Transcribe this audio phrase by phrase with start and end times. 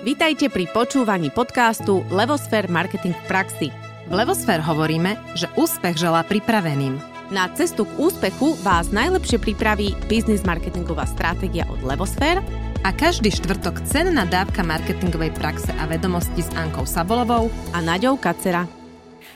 [0.00, 3.68] Vítajte pri počúvaní podcastu Levosfér Marketing v praxi.
[4.08, 6.96] V Levosfér hovoríme, že úspech želá pripraveným.
[7.28, 12.40] Na cestu k úspechu vás najlepšie pripraví biznis marketingová stratégia od Levosfér
[12.80, 18.64] a každý štvrtok cenná dávka marketingovej praxe a vedomosti s Ankou Sabolovou a Naďou Kacera.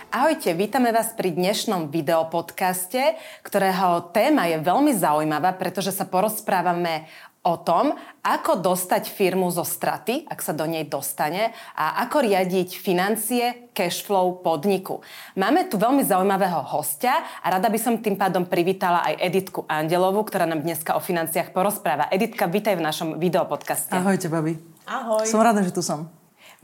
[0.09, 7.05] Ahojte, vítame vás pri dnešnom videopodcaste, ktorého téma je veľmi zaujímavá, pretože sa porozprávame
[7.45, 7.93] o tom,
[8.25, 14.01] ako dostať firmu zo straty, ak sa do nej dostane, a ako riadiť financie, cash
[14.01, 15.05] flow podniku.
[15.37, 20.25] Máme tu veľmi zaujímavého hostia a rada by som tým pádom privítala aj Editku Andelovu,
[20.25, 22.09] ktorá nám dneska o financiách porozpráva.
[22.09, 23.93] Editka, vítaj v našom videopodcaste.
[23.93, 24.57] Ahojte, babi.
[24.89, 25.29] Ahoj.
[25.29, 26.09] Som rada, že tu som.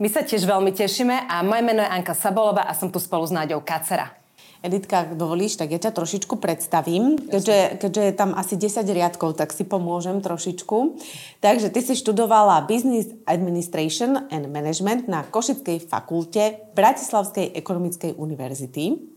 [0.01, 3.21] My sa tiež veľmi tešíme a moje meno je Anka Sabolova a som tu spolu
[3.21, 4.20] s Náďou Kacera.
[4.61, 7.17] Editka, ak dovolíš, tak ja ťa trošičku predstavím.
[7.17, 11.01] Keďže, keďže je tam asi 10 riadkov, tak si pomôžem trošičku.
[11.41, 19.11] Takže ty si študovala Business Administration and Management na Košickej fakulte Bratislavskej ekonomickej univerzity.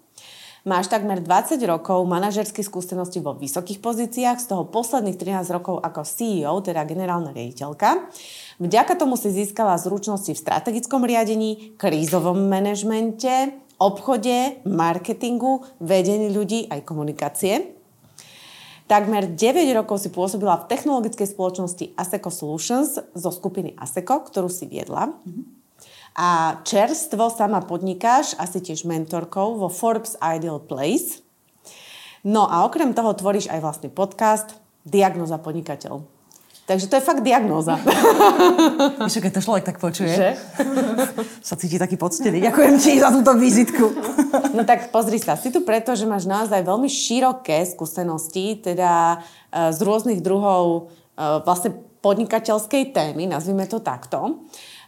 [0.65, 6.09] Máš takmer 20 rokov manažerských skúseností vo vysokých pozíciách, z toho posledných 13 rokov ako
[6.09, 8.09] CEO, teda generálna riaditeľka.
[8.65, 16.81] Vďaka tomu si získala zručnosti v strategickom riadení, krízovom manažmente, obchode, marketingu, vedení ľudí aj
[16.87, 17.75] komunikácie.
[18.85, 24.69] Takmer 9 rokov si pôsobila v technologickej spoločnosti ASECO Solutions zo skupiny ASECO, ktorú si
[24.69, 25.17] viedla.
[26.15, 31.25] A čerstvo sama podnikáš, asi tiež mentorkou vo Forbes Ideal Place.
[32.23, 36.14] No a okrem toho tvoríš aj vlastný podcast Diagnoza podnikateľ.
[36.65, 37.77] Takže to je fakt diagnóza.
[39.05, 40.31] Víš, keď to človek tak počuje, Že?
[41.49, 42.41] sa cíti taký poctený.
[42.41, 43.93] Ďakujem ti za túto vizitku.
[44.57, 49.21] No tak pozri sa, si tu preto, že máš naozaj veľmi široké skúsenosti, teda
[49.53, 50.89] e, z rôznych druhov
[51.21, 54.45] e, vlastne podnikateľskej témy, nazvime to takto.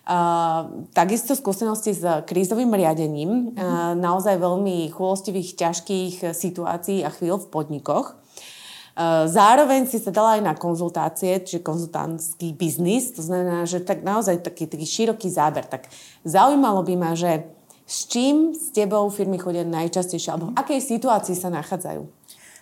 [0.07, 7.51] Uh, takisto skúsenosti s krízovým riadením, uh, naozaj veľmi chulostivých, ťažkých situácií a chvíľ v
[7.51, 8.15] podnikoch.
[8.97, 14.01] Uh, Zároveň si sa dala aj na konzultácie, čiže konzultantský biznis, to znamená, že tak
[14.01, 15.69] naozaj taký, taký široký záber.
[15.69, 15.93] Tak
[16.25, 17.45] zaujímalo by ma, že
[17.85, 22.09] s čím s tebou firmy chodia najčastejšie, alebo v akej situácii sa nachádzajú?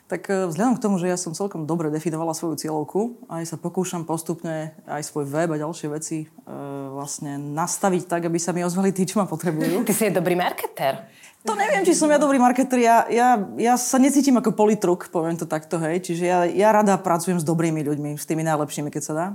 [0.05, 3.56] Tak e, vzhľadom k tomu, že ja som celkom dobre definovala svoju cieľovku, aj sa
[3.56, 6.53] pokúšam postupne aj svoj web a ďalšie veci e,
[6.93, 9.81] vlastne nastaviť tak, aby sa mi ozvali tí, čo ma potrebujú.
[9.89, 11.09] Ty si je dobrý marketer.
[11.44, 12.81] To neviem, či som ja dobrý marketer.
[12.81, 16.00] Ja, ja, ja sa necítim ako politruk, poviem to takto, hej.
[16.00, 19.27] Čiže ja, ja rada pracujem s dobrými ľuďmi, s tými najlepšími, keď sa dá.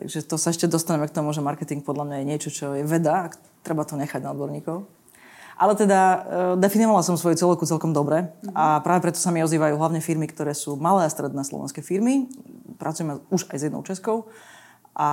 [0.00, 2.86] Takže to sa ešte dostaneme k tomu, že marketing podľa mňa je niečo, čo je
[2.86, 4.88] veda a treba to nechať na odborníkov.
[5.58, 6.18] Ale teda e,
[6.62, 10.54] definovala som svoju celovku celkom dobre a práve preto sa mi ozývajú hlavne firmy, ktoré
[10.54, 12.30] sú malé a stredné slovenské firmy.
[12.78, 14.30] Pracujeme už aj s jednou českou
[14.94, 15.08] a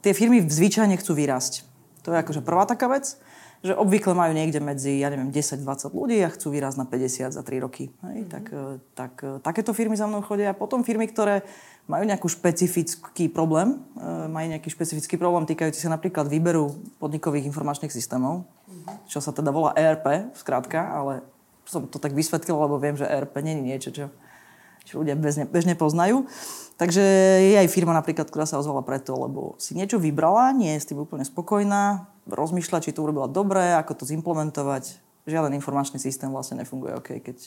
[0.00, 1.68] tie firmy zvyčajne chcú vyrásť.
[2.08, 3.20] To je akože prvá taká vec,
[3.64, 7.40] že obvykle majú niekde medzi, ja neviem, 10-20 ľudí a chcú vyrásť na 50 za
[7.40, 7.88] 3 roky.
[8.04, 8.28] Hej?
[8.28, 10.52] Tak, e, tak e, takéto firmy za mnou chodia.
[10.52, 11.40] A potom firmy, ktoré
[11.88, 17.88] majú nejaký špecifický problém, e, majú nejaký špecifický problém týkajúci sa napríklad výberu podnikových informačných
[17.88, 18.44] systémov,
[19.08, 21.24] čo sa teda volá ERP, skrátka, ale
[21.64, 24.04] som to tak vysvetlila, lebo viem, že ERP nie je niečo, čo,
[24.84, 26.28] čo ľudia bežne, bežne poznajú.
[26.76, 27.00] Takže
[27.40, 30.88] je aj firma napríklad, ktorá sa ozvala preto, lebo si niečo vybrala, nie je s
[30.92, 35.00] tým úplne spokojná, rozmýšľa, či to urobila dobre, ako to zimplementovať.
[35.24, 37.38] Žiaden informačný systém vlastne nefunguje OK, keď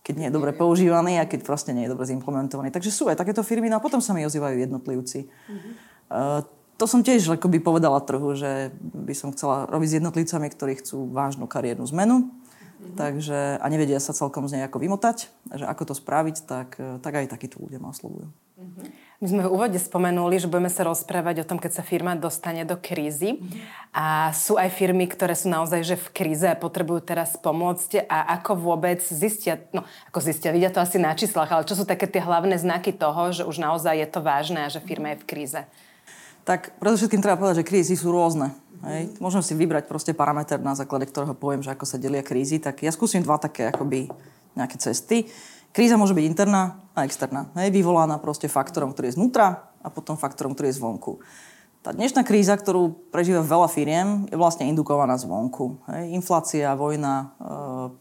[0.00, 2.72] keď nie je dobre používaný a keď proste nie je dobre zimplementovaný.
[2.72, 5.28] Takže sú aj takéto firmy, no a potom sa mi ozývajú jednotlivci.
[5.28, 5.72] Mm-hmm.
[6.08, 6.40] Uh,
[6.80, 11.12] to som tiež akoby povedala trhu, že by som chcela robiť s jednotlivcami, ktorí chcú
[11.12, 12.16] vážnu kariérnu zmenu.
[12.24, 12.96] Mm-hmm.
[12.96, 17.12] Takže, a nevedia sa celkom z nej ako vymotať, že ako to spraviť, tak, tak
[17.12, 18.32] aj takíto ľudia ma oslovujú.
[19.20, 22.64] My sme v úvode spomenuli, že budeme sa rozprávať o tom, keď sa firma dostane
[22.64, 23.36] do krízy.
[23.92, 28.08] A sú aj firmy, ktoré sú naozaj že v kríze a potrebujú teraz pomôcť.
[28.08, 31.84] A ako vôbec zistia, no ako zistia, vidia to asi na číslach, ale čo sú
[31.84, 35.20] také tie hlavné znaky toho, že už naozaj je to vážne a že firma je
[35.20, 35.60] v kríze?
[36.48, 38.56] Tak predovšetkým treba povedať, že krízy sú rôzne.
[38.88, 39.20] Hej.
[39.20, 42.56] Môžem si vybrať proste parameter, na základe ktorého poviem, že ako sa delia krízy.
[42.56, 44.08] Tak ja skúsim dva také akoby
[44.56, 45.28] nejaké cesty.
[45.70, 47.46] Kríza môže byť interná a externá.
[47.54, 51.22] Hej, vyvolaná proste faktorom, ktorý je znútra a potom faktorom, ktorý je zvonku.
[51.80, 55.80] Tá dnešná kríza, ktorú prežíva veľa firiem, je vlastne indukovaná zvonku.
[55.88, 57.26] Hej, inflácia, vojna, e,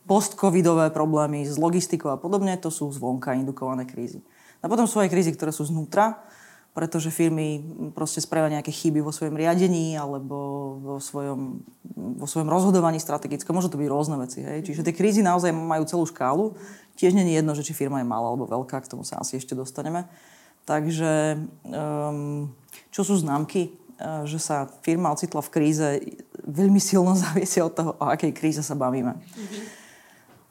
[0.04, 4.20] post-covidové problémy s logistikou a podobne, to sú zvonka indukované krízy.
[4.60, 6.20] A potom sú aj krízy, ktoré sú znútra,
[6.74, 7.60] pretože firmy
[7.92, 10.38] proste spravia nejaké chyby vo svojom riadení alebo
[10.80, 11.66] vo svojom,
[12.16, 13.58] vo svojom rozhodovaní strategickom.
[13.58, 14.46] Môžu to byť rôzne veci.
[14.46, 14.70] Hej.
[14.70, 16.56] Čiže tie krízy naozaj majú celú škálu
[17.00, 19.40] Tiež nie je jedno, že či firma je malá alebo veľká, k tomu sa asi
[19.40, 20.04] ešte dostaneme.
[20.68, 22.52] Takže um,
[22.92, 23.80] čo sú známky?
[24.24, 25.88] že sa firma ocitla v kríze,
[26.48, 29.12] veľmi silno závisí od toho, o akej kríze sa bavíme.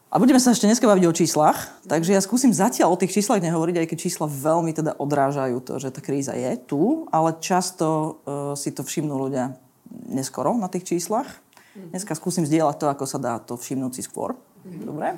[0.08, 3.44] A budeme sa ešte dneska baviť o číslach, takže ja skúsim zatiaľ o tých číslach
[3.44, 8.16] nehovoriť, aj keď čísla veľmi teda odrážajú to, že tá kríza je tu, ale často
[8.24, 9.60] uh, si to všimnú ľudia
[10.08, 11.28] neskoro na tých číslach.
[11.76, 14.32] Dneska skúsim zdieľať to, ako sa dá to všimnúť si skôr.
[14.64, 15.12] Dobre?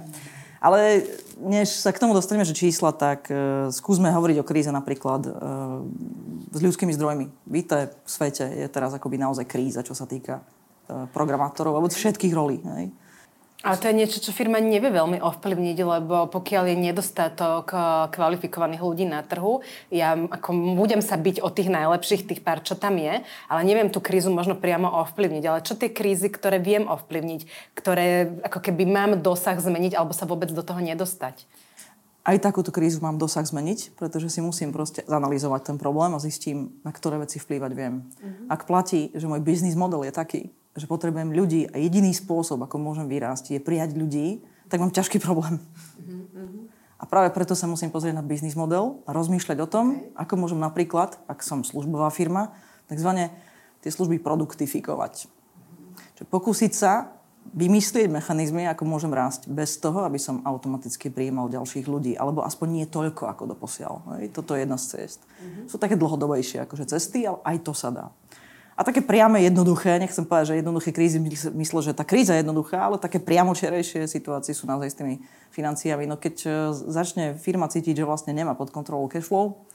[0.58, 1.06] Ale
[1.38, 5.86] než sa k tomu dostaneme, že čísla, tak uh, skúsme hovoriť o kríze napríklad uh,
[6.50, 7.30] s ľudskými zdrojmi.
[7.46, 12.34] Víte, v svete je teraz akoby naozaj kríza, čo sa týka uh, programátorov alebo všetkých
[12.34, 12.58] rolí.
[12.74, 12.90] Hej?
[13.60, 18.80] Ale to je niečo, čo firma nevie veľmi ovplyvniť, lebo pokiaľ je nedostatok eh, kvalifikovaných
[18.80, 19.60] ľudí na trhu,
[19.92, 23.92] ja ako budem sa byť o tých najlepších, tých pár, čo tam je, ale neviem
[23.92, 25.44] tú krízu možno priamo ovplyvniť.
[25.44, 27.40] Ale čo tie krízy, ktoré viem ovplyvniť,
[27.76, 31.44] ktoré ako keby mám dosah zmeniť alebo sa vôbec do toho nedostať?
[32.20, 36.72] Aj takúto krízu mám dosah zmeniť, pretože si musím proste zanalýzovať ten problém a zistím,
[36.84, 38.04] na ktoré veci vplývať viem.
[38.04, 38.46] Mm-hmm.
[38.52, 40.42] Ak platí, že môj biznis model je taký,
[40.80, 44.40] že potrebujem ľudí a jediný spôsob, ako môžem vyrásť, je prijať ľudí,
[44.72, 45.60] tak mám ťažký problém.
[47.00, 50.60] A práve preto sa musím pozrieť na biznis model a rozmýšľať o tom, ako môžem
[50.60, 52.52] napríklad, ak som službová firma,
[52.88, 53.32] takzvané
[53.80, 55.28] tie služby produktifikovať.
[56.16, 57.20] Čiže pokúsiť sa
[57.56, 62.12] vymyslieť mechanizmy, ako môžem rásť bez toho, aby som automaticky prijímal ďalších ľudí.
[62.14, 64.20] Alebo aspoň nie toľko, ako doposiaľ.
[64.20, 64.36] Hej?
[64.36, 65.24] Toto je jedna z cest.
[65.24, 65.64] Mm-hmm.
[65.72, 68.06] Sú také dlhodobejšie akože cesty, ale aj to sa dá.
[68.80, 71.20] A také priame, jednoduché, nechcem povedať, že jednoduché krízy,
[71.52, 75.20] myslím, že tá kríza je jednoduchá, ale také priamočerejšie situácie sú naozaj s tými
[75.52, 76.08] financiami.
[76.08, 79.68] No keď e, začne firma cítiť, že vlastne nemá pod kontrolou cash flow,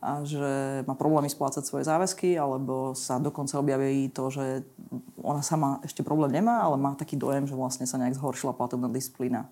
[0.00, 4.64] a že má problémy splácať svoje záväzky, alebo sa dokonca objaví to, že
[5.20, 8.90] ona sama ešte problém nemá, ale má taký dojem, že vlastne sa nejak zhoršila platobná
[8.90, 9.48] disciplína e,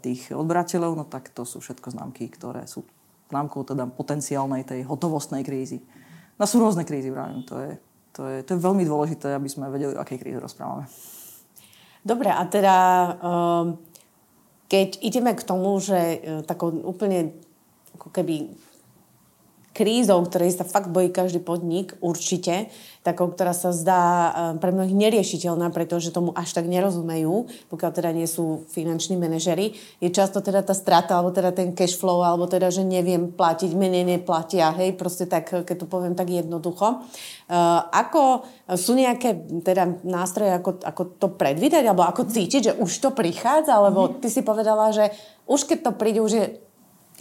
[0.00, 2.88] tých odberateľov, no tak to sú všetko známky, ktoré sú
[3.28, 5.84] známkou teda potenciálnej tej hotovostnej krízy.
[6.38, 7.76] No sú rôzne krízy, vravím, to je
[8.18, 10.90] to je, to je veľmi dôležité, aby sme vedeli, o akej kríze rozprávame.
[12.02, 12.76] Dobre, a teda
[13.14, 13.78] ehm,
[14.66, 17.30] keď ideme k tomu, že e, takou úplne
[17.94, 18.50] ako keby
[19.76, 22.72] krízou, ktorej sa fakt bojí každý podnik, určite,
[23.06, 28.10] takou, ktorá sa zdá eh, pre mnohých neriešiteľná, pretože tomu až tak nerozumejú, pokiaľ teda
[28.12, 29.72] nie sú finanční manažery,
[30.02, 33.72] je často teda tá strata, alebo teda ten cash flow, alebo teda, že neviem platiť,
[33.72, 37.06] menej neplatia, hej, proste tak, keď to poviem tak jednoducho.
[37.48, 38.44] Uh, ako
[38.76, 43.72] sú nejaké teda nástroje, ako, ako to predvídať, alebo ako cítiť, že už to prichádza,
[43.72, 45.08] alebo ty si povedala, že
[45.48, 46.46] už keď to príde, už je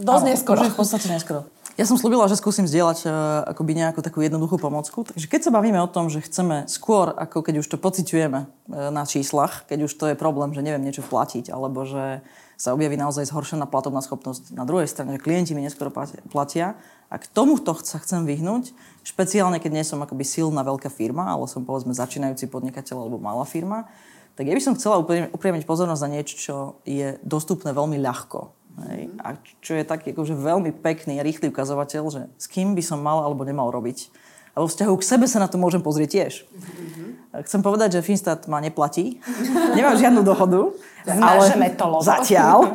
[0.04, 0.60] dosť neskoro.
[0.60, 1.48] Už je v podstate neskoro.
[1.78, 3.14] Ja som slúbila, že skúsim zdieľať uh,
[3.54, 5.06] akoby nejakú takú jednoduchú pomocku.
[5.06, 8.90] Takže keď sa bavíme o tom, že chceme skôr, ako keď už to pociťujeme uh,
[8.90, 12.26] na číslach, keď už to je problém, že neviem niečo platiť, alebo že
[12.58, 15.94] sa objaví naozaj zhoršená platobná schopnosť na druhej strane, že klienti mi neskoro
[16.34, 16.74] platia.
[17.14, 18.74] A k tomuto sa chcem vyhnúť,
[19.06, 23.46] špeciálne keď nie som akoby silná veľká firma, ale som povedzme začínajúci podnikateľ alebo malá
[23.46, 23.86] firma,
[24.34, 24.98] tak ja by som chcela
[25.30, 26.56] upriamiť pozornosť na niečo, čo
[26.90, 29.10] je dostupné veľmi ľahko Hej.
[29.26, 33.02] A čo je taký akože veľmi pekný a rýchly ukazovateľ, že s kým by som
[33.02, 34.14] mal alebo nemal robiť.
[34.58, 36.34] A vo vzťahu k sebe sa na to môžem pozrieť tiež.
[36.50, 37.10] Mm-hmm.
[37.46, 39.22] Chcem povedať, že Finstat ma neplatí.
[39.78, 40.74] Nemám žiadnu dohodu.
[41.06, 41.46] ale
[41.78, 42.74] to Zatiaľ.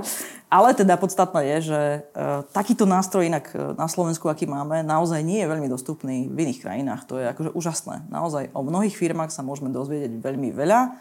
[0.53, 1.81] Ale teda podstatné je, že
[2.13, 6.39] uh, takýto nástroj inak uh, na Slovensku, aký máme, naozaj nie je veľmi dostupný v
[6.45, 7.09] iných krajinách.
[7.09, 8.05] To je akože úžasné.
[8.13, 10.93] Naozaj o mnohých firmách sa môžeme dozvedieť veľmi veľa.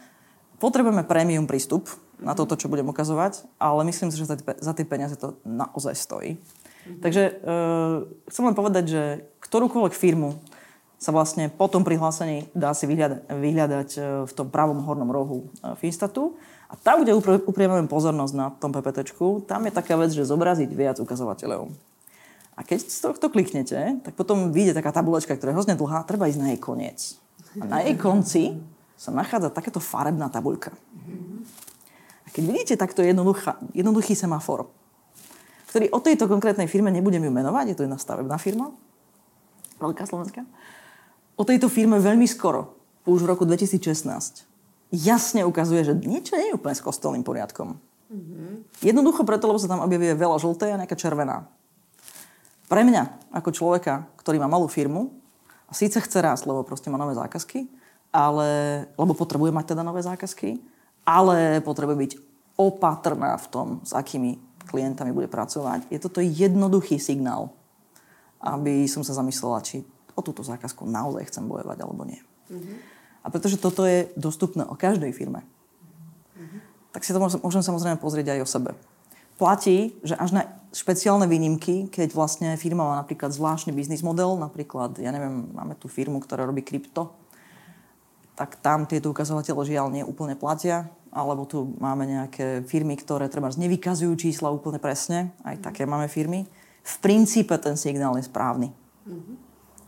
[0.57, 5.17] Potrebujeme premium prístup, na toto, čo budem ukazovať, ale myslím si, že za tie peniaze
[5.17, 6.37] to naozaj stojí.
[6.37, 7.01] Mm-hmm.
[7.01, 7.31] Takže e,
[8.29, 9.03] chcem len povedať, že
[9.41, 10.37] ktorúkoľvek firmu
[11.01, 13.99] sa vlastne po tom prihlásení dá si vyhľadať, vyhľadať e,
[14.29, 16.37] v tom pravom hornom rohu e, Finstatu.
[16.71, 19.11] A tam, kde upriamujem pozornosť na tom PPT,
[19.43, 21.67] tam je taká vec, že zobraziť viac ukazovateľov.
[22.55, 26.31] A keď z tohto kliknete, tak potom vyjde taká tabulečka, ktorá je hrozne dlhá, treba
[26.31, 26.99] ísť na jej koniec.
[27.59, 28.55] A na jej konci
[28.95, 30.71] sa nachádza takáto farebná tabuľka.
[32.31, 34.71] Keď vidíte takto jednoduchý semafor,
[35.71, 38.71] ktorý o tejto konkrétnej firme nebudem ju menovať, je to jedna stavebná firma,
[39.79, 40.43] veľká slovenská,
[41.39, 42.75] o tejto firme veľmi skoro,
[43.07, 44.47] už v roku 2016,
[44.91, 47.79] jasne ukazuje, že niečo nie je úplne s kostolným poriadkom.
[48.11, 48.83] Mm-hmm.
[48.83, 51.47] Jednoducho preto, lebo sa tam objavuje veľa žlté a nejaká červená.
[52.67, 55.15] Pre mňa, ako človeka, ktorý má malú firmu,
[55.67, 57.63] a síce chce rásť, lebo proste má nové zákazky,
[58.11, 60.59] ale, lebo potrebuje mať teda nové zákazky,
[61.05, 62.11] ale potrebuje byť
[62.59, 64.37] opatrná v tom, s akými
[64.69, 65.89] klientami bude pracovať.
[65.89, 67.51] Je toto jednoduchý signál,
[68.41, 69.81] aby som sa zamyslela, či
[70.13, 72.21] o túto zákazku naozaj chcem bojovať alebo nie.
[72.51, 72.77] Mm-hmm.
[73.21, 75.45] A pretože toto je dostupné o každej firme,
[76.37, 76.59] mm-hmm.
[76.93, 78.71] tak si to môžem, môžem samozrejme pozrieť aj o sebe.
[79.37, 85.01] Platí, že až na špeciálne výnimky, keď vlastne firma má napríklad zvláštny biznis model, napríklad,
[85.01, 87.09] ja neviem, máme tu firmu, ktorá robí krypto,
[88.35, 93.51] tak tam tieto ukazovatele žiaľ nie úplne platia, alebo tu máme nejaké firmy, ktoré treba
[93.51, 96.47] nevykazujú čísla úplne presne, aj také máme firmy.
[96.81, 98.71] V princípe ten signál je správny.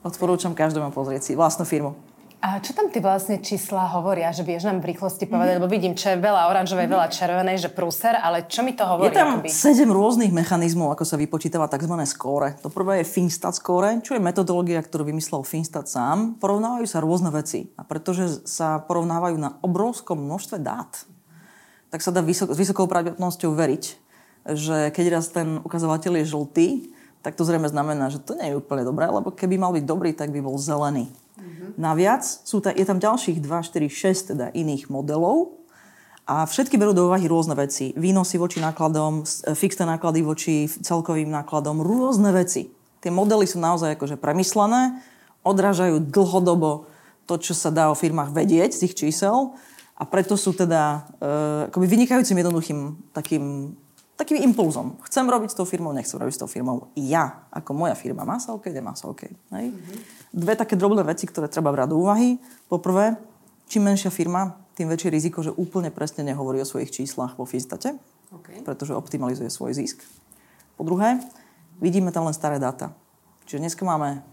[0.04, 1.96] Odporúčam každému pozrieť si vlastnú firmu.
[2.44, 5.96] A čo tam ty vlastne čísla hovoria, že vieš nám v rýchlosti povedať, lebo vidím,
[5.96, 9.08] čo je veľa oranžovej, veľa červenej, že prúser, ale čo mi to hovorí?
[9.08, 9.48] Je tam akoby?
[9.48, 11.96] sedem rôznych mechanizmov, ako sa vypočítava tzv.
[12.04, 12.60] skóre.
[12.60, 16.36] To prvé je Finstat skóre, čo je metodológia, ktorú vymyslel Finstat sám.
[16.36, 17.72] Porovnávajú sa rôzne veci.
[17.80, 20.92] A pretože sa porovnávajú na obrovskom množstve dát,
[21.96, 23.84] tak sa dá vysok, s vysokou pravdepodobnosťou veriť,
[24.52, 26.68] že keď raz ten ukazovateľ je žltý,
[27.24, 30.12] tak to zrejme znamená, že to nie je úplne dobré, lebo keby mal byť dobrý,
[30.12, 31.08] tak by bol zelený.
[31.34, 31.70] Mm-hmm.
[31.82, 35.64] Naviac sú ta, je tam ďalších 2, 4, 6 teda iných modelov
[36.24, 37.92] a všetky berú do úvahy rôzne veci.
[37.98, 42.72] Výnosy voči nákladom, e, fixné náklady voči celkovým nákladom, rôzne veci.
[43.04, 45.04] Tie modely sú naozaj akože premyslené,
[45.44, 46.88] odrážajú dlhodobo
[47.28, 49.52] to, čo sa dá o firmách vedieť z ich čísel
[50.00, 51.30] a preto sú teda e,
[51.68, 52.80] akoby vynikajúcim jednoduchým
[53.12, 53.76] takým
[54.14, 55.02] takým impulzom.
[55.10, 56.94] Chcem robiť s tou firmou, nechcem robiť s tou firmou.
[56.94, 59.26] Ja, ako moja firma, má sa OK, nemá sa OK.
[59.26, 59.74] Hej?
[59.74, 59.98] Mm-hmm.
[60.34, 62.42] Dve také drobné veci, ktoré treba brať do úvahy.
[62.66, 63.16] Poprvé,
[63.70, 67.94] čím menšia firma, tým väčšie riziko, že úplne presne nehovorí o svojich číslach vo Finstate,
[68.34, 68.66] okay.
[68.66, 70.02] pretože optimalizuje svoj zisk.
[70.74, 71.22] Po druhé,
[71.78, 72.90] vidíme tam len staré dáta.
[73.46, 74.26] Čiže dneska máme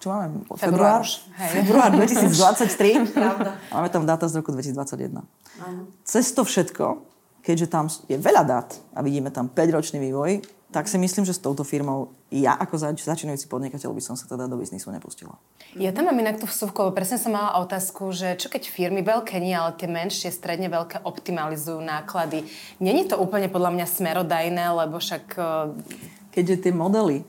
[0.00, 0.32] čo máme?
[0.56, 1.04] Február?
[1.36, 3.20] Február 2023.
[3.76, 5.12] máme tam dáta z roku 2021.
[5.60, 5.92] Áno.
[6.08, 10.98] Cez to všetko keďže tam je veľa dát a vidíme tam 5-ročný vývoj, tak si
[11.02, 14.54] myslím, že s touto firmou ja ako zač- začínajúci podnikateľ by som sa teda do
[14.54, 15.34] biznisu nepustila.
[15.74, 19.02] Ja tam mám inak tú vsuvku, lebo presne som mala otázku, že čo keď firmy
[19.02, 22.46] veľké nie, ale tie menšie, stredne veľké optimalizujú náklady.
[22.78, 25.24] Není to úplne podľa mňa smerodajné, lebo však...
[25.34, 27.26] E, Keďže tie modely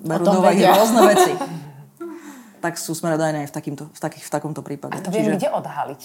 [0.00, 1.32] berú do rôzne veci,
[2.64, 4.96] tak sú smerodajné aj v, takýmto, v, takých, v takomto prípade.
[4.96, 5.36] A to viem Čiže...
[5.36, 6.02] kde odhaliť?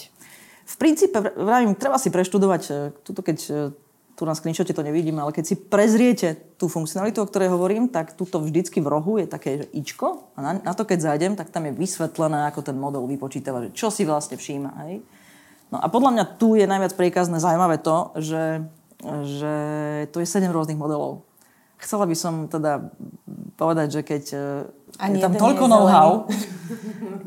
[0.64, 2.74] v princípe, vravím, treba si preštudovať, e,
[3.04, 3.54] tuto keď e,
[4.14, 8.14] tu na screenshote to nevidíme, ale keď si prezriete tú funkcionalitu, o ktorej hovorím, tak
[8.14, 11.50] tuto vždycky v rohu je také že ičko a na, na to keď zájdem, tak
[11.50, 14.72] tam je vysvetlené, ako ten model vypočítava, že čo si vlastne všíma.
[14.86, 15.02] Hej?
[15.74, 18.62] No a podľa mňa tu je najviac príkazné zaujímavé to, že,
[19.26, 19.56] že
[20.14, 21.26] to je 7 rôznych modelov.
[21.82, 22.94] Chcela by som teda
[23.58, 24.40] povedať, že keď e,
[25.02, 26.10] Ani je tam toľko know-how,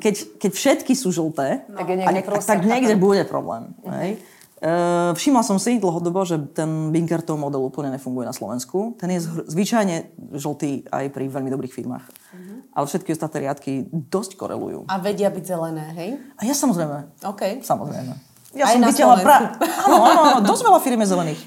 [0.03, 1.83] keď, keď všetky sú žlté, no.
[1.83, 3.75] tak, niekde a ne, tak niekde bude problém.
[3.83, 3.91] Uh-huh.
[3.99, 4.23] Hej?
[4.57, 8.97] Uh, všimla som si dlhodobo, že ten Binkertov model úplne nefunguje na Slovensku.
[8.97, 9.21] Ten je
[9.53, 12.05] zvyčajne žltý aj pri veľmi dobrých firmách.
[12.09, 12.65] Uh-huh.
[12.73, 14.89] Ale všetky ostatné riadky dosť korelujú.
[14.89, 16.11] A vedia byť zelené, hej?
[16.41, 17.21] A ja samozrejme.
[17.21, 17.61] OK.
[17.61, 18.17] Samozrejme.
[18.57, 19.37] Ja aj som videla pra...
[19.87, 21.43] Áno, áno, áno, dosť veľa firm je zelených.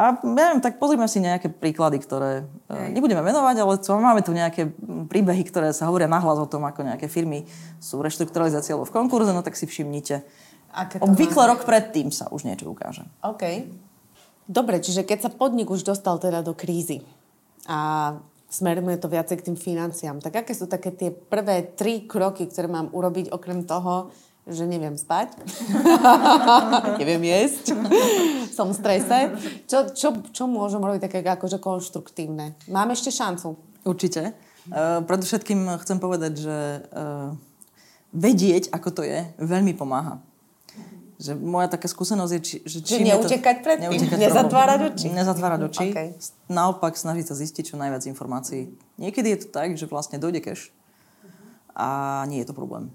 [0.00, 2.96] A neviem, tak pozrime si nejaké príklady, ktoré Hej.
[2.96, 4.72] nebudeme menovať, ale co, máme tu nejaké
[5.12, 7.44] príbehy, ktoré sa hovoria nahlas o tom, ako nejaké firmy
[7.76, 10.24] sú reštrukturalizácie alebo v konkurze, no tak si všimnite.
[11.02, 13.02] Obvykle rok predtým sa už niečo ukáže.
[13.26, 13.66] OK.
[14.50, 17.02] Dobre, čiže keď sa podnik už dostal teda do krízy
[17.70, 18.18] a
[18.50, 22.66] smeruje to viacej k tým financiám, tak aké sú také tie prvé tri kroky, ktoré
[22.66, 24.10] mám urobiť okrem toho,
[24.50, 25.38] že neviem spať,
[27.00, 27.78] neviem jesť,
[28.58, 29.18] som v strese.
[29.70, 32.58] Čo, čo, čo môžem robiť také akože konštruktívne?
[32.66, 33.54] Mám ešte šancu?
[33.86, 34.34] Určite.
[34.66, 36.58] Uh, predovšetkým chcem povedať, že
[36.90, 37.30] uh,
[38.10, 40.18] vedieť, ako to je, veľmi pomáha.
[41.20, 45.06] Že moja taká skúsenosť je, či, že či neutekať to, pred tým, neutekať nezatvárať oči.
[45.12, 45.86] Nezatvárať oči.
[45.92, 46.08] Okay.
[46.48, 48.72] Naopak snažiť sa zistiť čo najviac informácií.
[48.96, 50.72] Niekedy je to tak, že vlastne dojde cash
[51.76, 52.88] a nie je to problém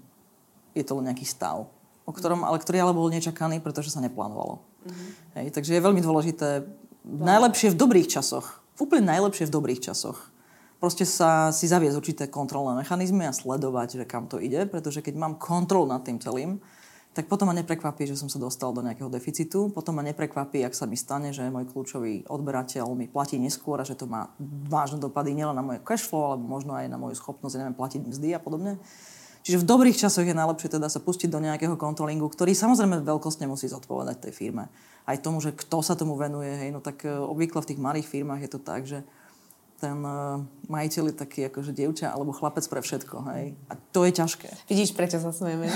[0.76, 1.72] je to len nejaký stav,
[2.04, 4.60] o ktorom, ale ktorý ale bol nečakaný, pretože sa neplánovalo.
[4.60, 5.08] Mm-hmm.
[5.40, 6.68] Hej, takže je veľmi dôležité,
[7.08, 10.28] najlepšie v dobrých časoch, úplne najlepšie v dobrých časoch,
[10.76, 15.16] proste sa si zaviesť určité kontrolné mechanizmy a sledovať, že kam to ide, pretože keď
[15.16, 16.60] mám kontrol nad tým celým,
[17.16, 19.72] tak potom ma neprekvapí, že som sa dostal do nejakého deficitu.
[19.72, 23.88] Potom ma neprekvapí, ak sa mi stane, že môj kľúčový odberateľ mi platí neskôr a
[23.88, 24.36] že to má
[24.68, 28.00] vážne dopady nielen na moje cash flow, alebo možno aj na moju schopnosť, neviem, platiť
[28.04, 28.76] mzdy a podobne.
[29.48, 33.48] Čiže v dobrých časoch je najlepšie teda sa pustiť do nejakého kontrolingu, ktorý samozrejme veľkostne
[33.48, 34.68] musí zodpovedať tej firme.
[35.08, 38.10] Aj tomu, že kto sa tomu venuje, hej, no tak e, obvykle v tých malých
[38.10, 39.06] firmách je to tak, že
[39.86, 43.54] ten uh, majiteľ je taký akože dievča alebo chlapec pre všetko, hej.
[43.70, 44.50] A to je ťažké.
[44.66, 45.70] Vidíš, prečo sa smejeme.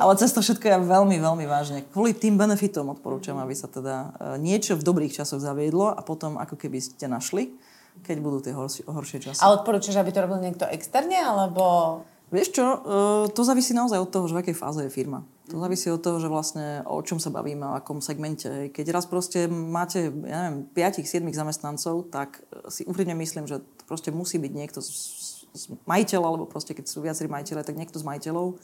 [0.00, 1.88] Ale cez to všetko je veľmi, veľmi vážne.
[1.88, 6.36] Kvôli tým benefitom odporúčam, aby sa teda uh, niečo v dobrých časoch zaviedlo a potom
[6.36, 7.56] ako keby ste našli
[8.02, 9.38] keď budú tie horšie, horšie časy.
[9.38, 12.02] A odporúčaš, aby to robil niekto externe, alebo...
[12.34, 15.22] Vieš čo, uh, to závisí naozaj od toho, že v akej fáze je firma.
[15.52, 18.72] To závisí od toho, že vlastne o čom sa bavíme, o akom segmente.
[18.72, 22.40] Keď raz proste máte, ja neviem, 5-7 zamestnancov, tak
[22.72, 24.88] si úprimne myslím, že proste musí byť niekto z,
[25.52, 28.56] z majiteľa, alebo proste keď sú viacerí majiteľe, tak niekto z majiteľov.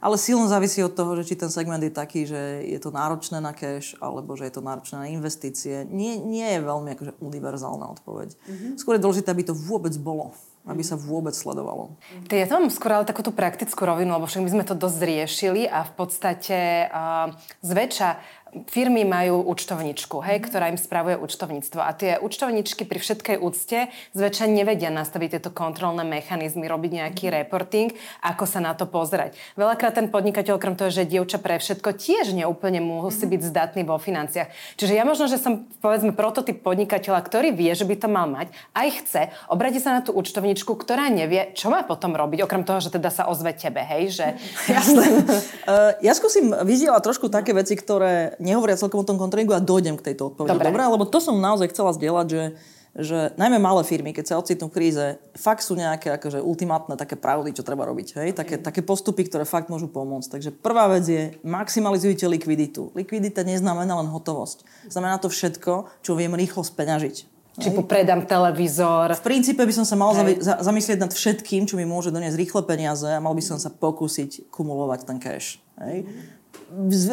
[0.00, 3.38] Ale silno závisí od toho, že či ten segment je taký, že je to náročné
[3.38, 5.84] na cash, alebo že je to náročné na investície.
[5.86, 8.32] Nie, nie je veľmi akože univerzálna odpoveď.
[8.32, 8.72] Mm-hmm.
[8.80, 10.32] Skôr je dôležité, aby to vôbec bolo
[10.68, 11.96] aby sa vôbec sledovalo.
[12.28, 14.76] To ja to mám skôr ale takú tú praktickú rovinu, lebo však my sme to
[14.76, 17.32] dosť riešili a v podstate uh,
[17.64, 21.80] zväčša firmy majú účtovničku, hej, ktorá im spravuje účtovníctvo.
[21.80, 27.34] A tie účtovničky pri všetkej úcte zväčša nevedia nastaviť tieto kontrolné mechanizmy, robiť nejaký mm.
[27.42, 27.94] reporting,
[28.26, 29.38] ako sa na to pozerať.
[29.54, 33.96] Veľakrát ten podnikateľ, okrem toho, že dievča pre všetko, tiež neúplne musí byť zdatný vo
[34.02, 34.50] financiách.
[34.74, 38.50] Čiže ja možno, že som, povedzme, prototyp podnikateľa, ktorý vie, že by to mal mať,
[38.74, 42.82] aj chce, obráti sa na tú účtovničku, ktorá nevie, čo má potom robiť, okrem toho,
[42.82, 44.26] že teda sa ozve tebe, hej, že...
[44.74, 45.04] Jasné.
[45.06, 50.00] uh, ja skúsim vyzdieľať trošku také veci, ktoré nehovoria celkom o tom kontrolingu a dojdem
[50.00, 50.56] k tejto odpovedi.
[50.56, 50.72] Dobre.
[50.72, 52.42] Dobre, lebo to som naozaj chcela zdieľať, že
[52.90, 55.04] že najmä malé firmy, keď sa ocitnú v kríze,
[55.38, 58.18] fakt sú nejaké akože ultimátne také pravdy, čo treba robiť.
[58.18, 58.28] Hej?
[58.34, 60.26] Také, také postupy, ktoré fakt môžu pomôcť.
[60.26, 62.90] Takže prvá vec je, maximalizujte likviditu.
[62.98, 64.90] Likvidita neznamená len hotovosť.
[64.90, 67.16] Znamená to všetko, čo viem rýchlo speňažiť.
[67.60, 69.12] Či predám televízor.
[69.20, 70.42] V princípe by som sa mal Hej.
[70.42, 74.50] zamyslieť nad všetkým, čo mi môže doniesť rýchle peniaze a mal by som sa pokúsiť
[74.50, 75.60] kumulovať ten cash.
[75.78, 76.08] Hej?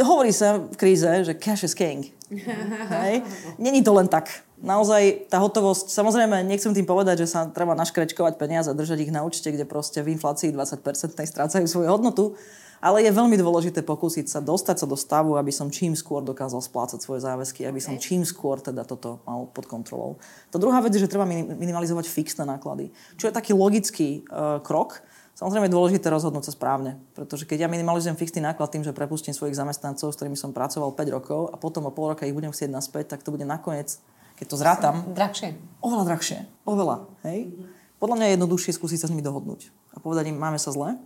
[0.05, 2.13] Hovorí sa v kríze, že cash is king.
[3.01, 3.23] Hej?
[3.57, 4.45] Není to len tak.
[4.57, 9.13] Naozaj tá hotovosť, samozrejme nechcem tým povedať, že sa treba naškrečkovať peniaze a držať ich
[9.13, 10.81] na účte, kde proste v inflácii 20%
[11.13, 12.33] strácajú svoju hodnotu,
[12.81, 16.61] ale je veľmi dôležité pokúsiť sa dostať sa do stavu, aby som čím skôr dokázal
[16.61, 20.17] splácať svoje záväzky, aby som čím skôr teda toto mal pod kontrolou.
[20.49, 25.05] Tá druhá vec je, že treba minimalizovať fixné náklady, čo je taký logický uh, krok,
[25.37, 29.37] Samozrejme je dôležité rozhodnúť sa správne, pretože keď ja minimalizujem fixný náklad tým, že prepustím
[29.37, 32.49] svojich zamestnancov, s ktorými som pracoval 5 rokov a potom o pol roka ich budem
[32.49, 34.01] chcieť naspäť, tak to bude nakoniec,
[34.33, 34.95] keď to zrátam...
[35.13, 35.53] Drahšie.
[35.85, 36.41] Oveľa drahšie.
[36.65, 37.05] Oveľa.
[37.29, 37.53] Hej?
[38.01, 40.97] Podľa mňa je jednoduchšie skúsiť sa s nimi dohodnúť a povedať im, máme sa zle,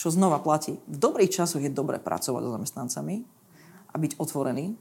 [0.00, 0.80] čo znova platí.
[0.88, 3.20] V dobrých časoch je dobre pracovať so zamestnancami
[3.92, 4.80] a byť otvorený.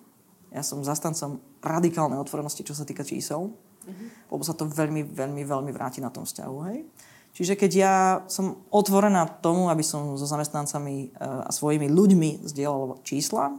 [0.55, 4.31] Ja som zastancom radikálnej otvorenosti, čo sa týka čísel, mm-hmm.
[4.31, 6.55] lebo sa to veľmi, veľmi, veľmi vráti na tom vzťahu.
[6.71, 6.87] Hej?
[7.33, 7.95] Čiže keď ja
[8.29, 13.57] som otvorená tomu, aby som so zamestnancami eh, a svojimi ľuďmi zdieľal čísla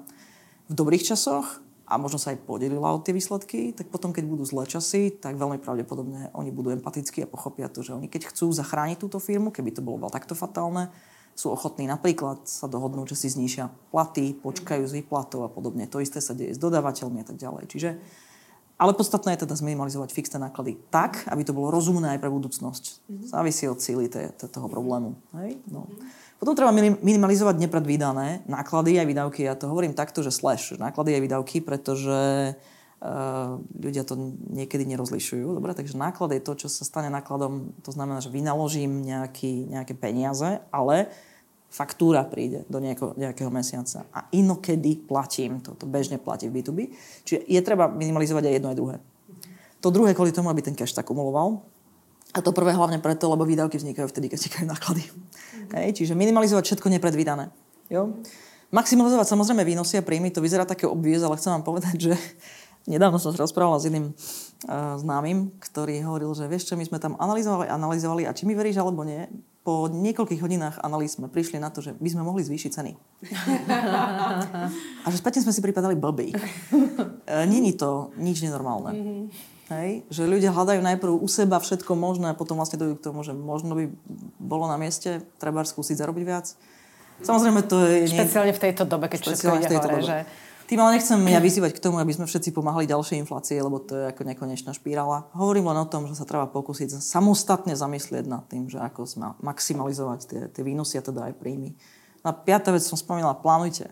[0.71, 4.49] v dobrých časoch a možno sa aj podelila o tie výsledky, tak potom, keď budú
[4.49, 8.49] zlé časy, tak veľmi pravdepodobne oni budú empatickí a pochopia to, že oni keď chcú
[8.57, 10.89] zachrániť túto firmu, keby to bolo takto fatálne,
[11.35, 15.91] sú ochotní napríklad sa dohodnúť, že si znišia platy, počkajú z výplatov a podobne.
[15.91, 17.67] To isté sa deje s dodávateľmi a tak ďalej.
[17.67, 17.91] Čiže
[18.75, 22.85] ale podstatné je teda zminimalizovať fixné náklady tak, aby to bolo rozumné aj pre budúcnosť.
[23.07, 23.29] Mm-hmm.
[23.31, 25.15] Závisí od síly toho problému.
[25.39, 25.63] Hej?
[25.71, 25.87] No.
[25.87, 26.25] Mm-hmm.
[26.43, 29.41] Potom treba minimalizovať nepredvídané náklady aj výdavky.
[29.47, 34.19] Ja to hovorím takto, že slash, náklady aj výdavky, pretože uh, ľudia to
[34.53, 35.57] niekedy nerozlišujú.
[35.57, 39.95] Dobre, takže náklad je to, čo sa stane nákladom, to znamená, že vynaložím nejaký, nejaké
[39.97, 41.09] peniaze, ale
[41.75, 46.95] faktúra príde do nejako, nejakého mesiaca a inokedy platím, toto bežne platí v B2B.
[47.27, 48.97] Čiže je treba minimalizovať aj jedno aj druhé.
[49.83, 51.67] To druhé kvôli tomu, aby ten cash tak kumuloval.
[52.31, 55.03] A to prvé hlavne preto, lebo výdavky vznikajú vtedy, keď vznikajú náklady.
[55.03, 55.71] Mm-hmm.
[55.75, 57.51] Hej, čiže minimalizovať všetko nepredvídané.
[57.91, 58.23] Jo?
[58.71, 62.15] Maximalizovať samozrejme výnosy a príjmy, to vyzerá také obviez, ale chcem vám povedať, že
[62.95, 67.03] nedávno som sa rozprávala s jedným uh, známym, ktorý hovoril, že vieš čo, my sme
[67.03, 69.27] tam analyzovali, analyzovali a či mi veríš alebo nie,
[69.65, 72.93] po niekoľkých hodinách analýz sme prišli na to, že by sme mohli zvýšiť ceny.
[75.05, 76.37] a že spätne sme si pripadali blbí.
[77.25, 78.93] E, Není to nič nenormálne.
[78.93, 79.23] Mm-hmm.
[79.73, 79.91] Hej?
[80.13, 83.33] Že ľudia hľadajú najprv u seba všetko možné a potom vlastne dojú k tomu, že
[83.33, 83.89] možno by
[84.37, 86.53] bolo na mieste treba skúsiť zarobiť viac.
[87.25, 88.13] Samozrejme to je...
[88.13, 90.01] Špeciálne v tejto dobe, keď všetko ide hore, dobe.
[90.05, 90.17] že
[90.75, 93.95] tým ale nechcem ja vyzývať k tomu, aby sme všetci pomáhali ďalšej inflácie, lebo to
[93.95, 95.31] je ako nekonečná špirála.
[95.31, 99.07] Hovorím len o tom, že sa treba pokúsiť samostatne zamyslieť nad tým, že ako
[99.39, 101.79] maximalizovať tie, tie výnosy a teda aj príjmy.
[102.27, 103.87] Na piatá vec som spomínala, plánujte.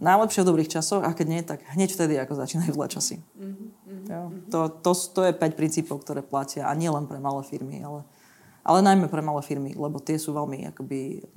[0.00, 3.20] Najlepšie v dobrých časoch a keď nie, tak hneď vtedy, ako začínajú zlé časy.
[3.36, 3.68] Mm-hmm.
[4.08, 4.22] Jo?
[4.56, 8.08] To, to, to je 5 princípov, ktoré platia a nie len pre malé firmy, ale,
[8.64, 11.28] ale najmä pre malé firmy, lebo tie sú veľmi akoby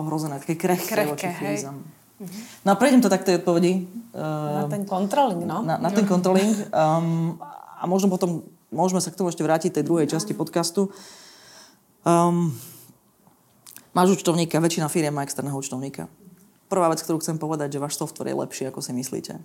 [0.00, 1.84] ohrozené, také krehké, krehké voči krízam.
[2.18, 2.66] Mm-hmm.
[2.66, 3.86] No a prejdem to takto odpovedi.
[4.14, 5.62] Na ten controlling, no.
[5.62, 6.50] Na, na ten controlling.
[6.74, 7.38] Um,
[7.78, 8.42] a možno potom
[8.74, 10.90] môžeme sa k tomu ešte vrátiť tej druhej časti podcastu.
[12.02, 12.50] Um,
[13.94, 16.10] máš účtovníka, väčšina firiem má externého účtovníka.
[16.66, 19.38] Prvá vec, ktorú chcem povedať, že váš software je lepší, ako si myslíte.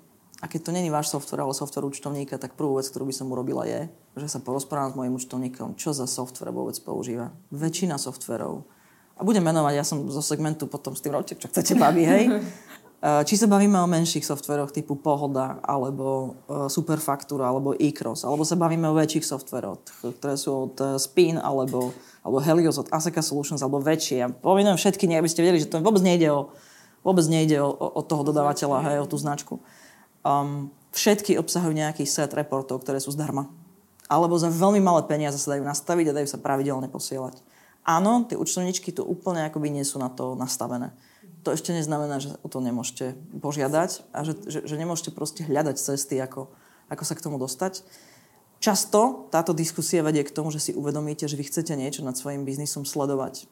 [0.44, 3.32] A keď to není váš software, ale software účtovníka, tak prvú vec, ktorú by som
[3.32, 3.88] urobila je,
[4.20, 7.32] že sa porozprávam s mojim účtovníkom, čo za software vôbec používa.
[7.48, 8.68] Väčšina softverov
[9.14, 12.24] A budem menovať, ja som zo segmentu potom s tým robte, čo chcete, babi, hej.
[13.04, 18.48] Eh, či sa bavíme o menších softveroch typu Pohoda, alebo uh, Superfaktúra, alebo e-cross, alebo
[18.48, 19.84] sa bavíme o väčších softveroch,
[20.24, 21.92] ktoré sú od uh, Spin, alebo,
[22.24, 24.24] alebo Helios od Aseka Solutions, alebo väčšie.
[24.24, 26.56] Ja povinujem všetky, aby ste vedeli, že to vôbec nejde o,
[27.04, 29.60] vôbec nejde o, o toho dodávateľa, hej, o tú značku.
[30.24, 33.52] Um, všetky obsahujú nejaký set reportov, ktoré sú zdarma.
[34.08, 37.36] Alebo za veľmi malé peniaze sa dajú nastaviť a dajú sa pravidelne posielať.
[37.84, 40.96] Áno, tie účtovničky tu úplne akoby nie sú na to nastavené
[41.44, 45.76] to ešte neznamená, že o to nemôžete požiadať a že, že, že nemôžete proste hľadať
[45.76, 46.48] cesty, ako,
[46.88, 47.84] ako sa k tomu dostať.
[48.64, 52.48] Často táto diskusia vedie k tomu, že si uvedomíte, že vy chcete niečo nad svojim
[52.48, 53.44] biznisom sledovať.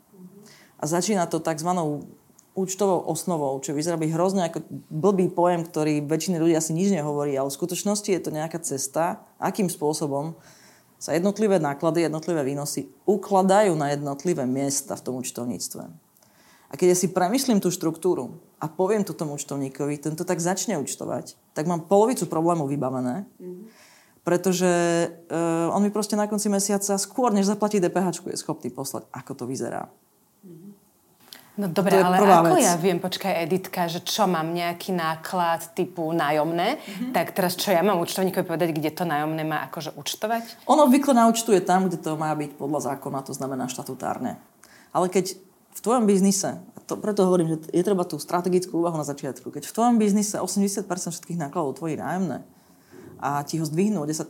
[0.80, 1.68] A začína to tzv.
[2.56, 7.36] účtovou osnovou, čo vyzerá byť hrozne ako blbý pojem, ktorý väčšiny ľudí asi nič nehovorí,
[7.36, 10.40] ale v skutočnosti je to nejaká cesta, akým spôsobom
[11.02, 15.90] sa jednotlivé náklady, jednotlivé výnosy ukladajú na jednotlivé miesta v tom účtovníctve.
[16.72, 20.78] A keď ja si premyslím tú štruktúru a poviem to tomu účtovníkovi, tento tak začne
[20.78, 23.66] účtovať, tak mám polovicu problémov vybavené, mm-hmm.
[24.22, 24.72] pretože
[25.10, 29.32] uh, on mi proste na konci mesiaca skôr, než zaplatí DPH, je schopný poslať, ako
[29.36, 29.90] to vyzerá.
[31.62, 32.66] No dobre, ale ako vec.
[32.66, 37.14] ja viem, počkaj Editka, že čo mám nejaký náklad typu nájomné, mm-hmm.
[37.14, 40.66] tak teraz čo ja mám účtovníkovi povedať, kde to nájomné má akože účtovať?
[40.66, 44.42] On obvykle naúčtuje tam, kde to má byť podľa zákona, to znamená štatutárne.
[44.90, 45.38] Ale keď
[45.72, 49.54] v tvojom biznise, a to, preto hovorím, že je treba tú strategickú úvahu na začiatku,
[49.54, 52.42] keď v tvojom biznise 80% všetkých nákladov tvojí nájomné
[53.22, 54.26] a ti ho zdvihnú o 10%,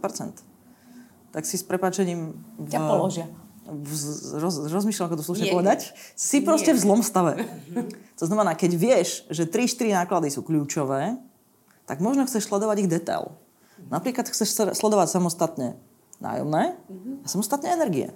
[1.31, 2.35] tak si s prepačením...
[2.59, 3.25] V, Ťa položia.
[3.67, 5.53] Roz, rozmýšľam, ako to slušne Nie.
[5.53, 5.93] povedať.
[6.17, 6.77] Si proste Nie.
[6.77, 7.45] v zlom stave.
[8.17, 11.21] To znamená, keď vieš, že 3-4 náklady sú kľúčové,
[11.85, 13.37] tak možno chceš sledovať ich detail.
[13.89, 15.77] Napríklad chceš sledovať samostatne
[16.21, 16.77] nájomné
[17.21, 18.13] a samostatne energie.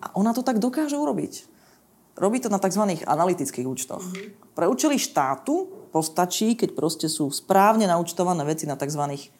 [0.00, 1.48] A ona to tak dokáže urobiť.
[2.16, 2.84] Robí to na tzv.
[3.08, 4.04] analytických účtoch.
[4.04, 4.52] Mm-hmm.
[4.52, 9.32] Pre účely štátu postačí, keď proste sú správne naučtované veci na tzv.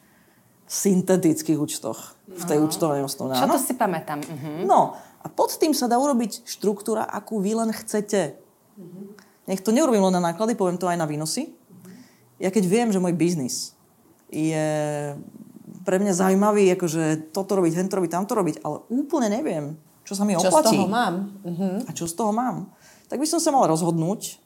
[0.67, 3.37] Syntetických účtoch v tej účtovej osnovnej.
[3.37, 4.23] Čo to si pamätám.
[4.23, 4.63] Uh-huh.
[4.63, 4.79] No
[5.21, 8.39] a pod tým sa dá urobiť štruktúra, akú vy len chcete.
[8.79, 9.13] Uh-huh.
[9.45, 11.51] Nech to neurobím len na náklady, poviem to aj na výnosy.
[11.51, 11.91] Uh-huh.
[12.39, 13.75] Ja keď viem, že môj biznis
[14.33, 14.65] je
[15.83, 19.75] pre mňa zaujímavý, akože toto robiť, hento robiť, tamto robiť, ale úplne neviem,
[20.07, 20.73] čo sa mi čo oplatí.
[20.73, 21.15] Čo z toho mám.
[21.43, 21.75] Uh-huh.
[21.85, 22.71] A čo z toho mám.
[23.11, 24.39] Tak by som sa mal rozhodnúť,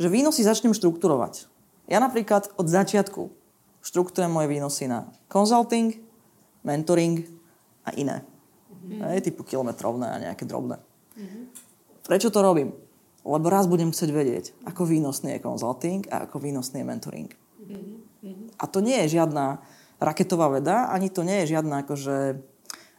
[0.00, 1.46] že výnosy začnem štrukturovať.
[1.86, 3.30] Ja napríklad od začiatku
[3.82, 5.96] štruktúrujem moje výnosy na consulting,
[6.66, 7.24] mentoring
[7.86, 8.24] a iné.
[8.68, 9.08] Uh-huh.
[9.08, 10.78] Aj, typu kilometrovné a nejaké drobné.
[11.16, 11.44] Uh-huh.
[12.04, 12.74] Prečo to robím?
[13.26, 17.30] Lebo raz budem chcieť vedieť, ako výnosný je consulting a ako výnosný je mentoring.
[17.32, 17.98] Uh-huh.
[18.58, 19.60] A to nie je žiadna
[19.98, 22.38] raketová veda, ani to nie je žiadna akože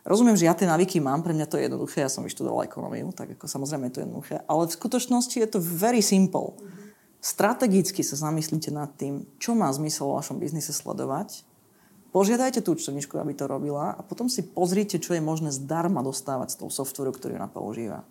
[0.09, 3.11] Rozumiem, že ja tie návyky mám, pre mňa to je jednoduché, ja som vyštudoval ekonómiu,
[3.11, 6.55] tak ako samozrejme je to jednoduché, ale v skutočnosti je to very simple.
[7.19, 11.43] Strategicky sa zamyslíte nad tým, čo má zmysel vo vašom biznise sledovať,
[12.15, 16.55] požiadajte tú účtovníčku, aby to robila a potom si pozrite, čo je možné zdarma dostávať
[16.55, 18.07] z toho softveru, ktorý ona používa.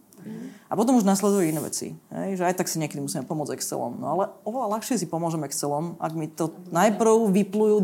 [0.69, 1.97] A potom už nasledujú iné veci.
[2.13, 2.43] Hej?
[2.43, 3.97] Že aj tak si niekedy musíme pomôcť Excelom.
[3.97, 7.77] No ale oveľa ľahšie si pomôžem Excelom, ak mi to najprv vyplujú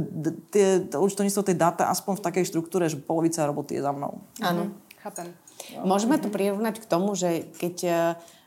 [0.52, 4.20] tie, to účtovníctvo tej dáta aspoň v takej štruktúre, že polovica roboty je za mnou.
[4.44, 5.32] Áno, chápem.
[5.86, 7.76] Môžeme to prirovnať k tomu, že keď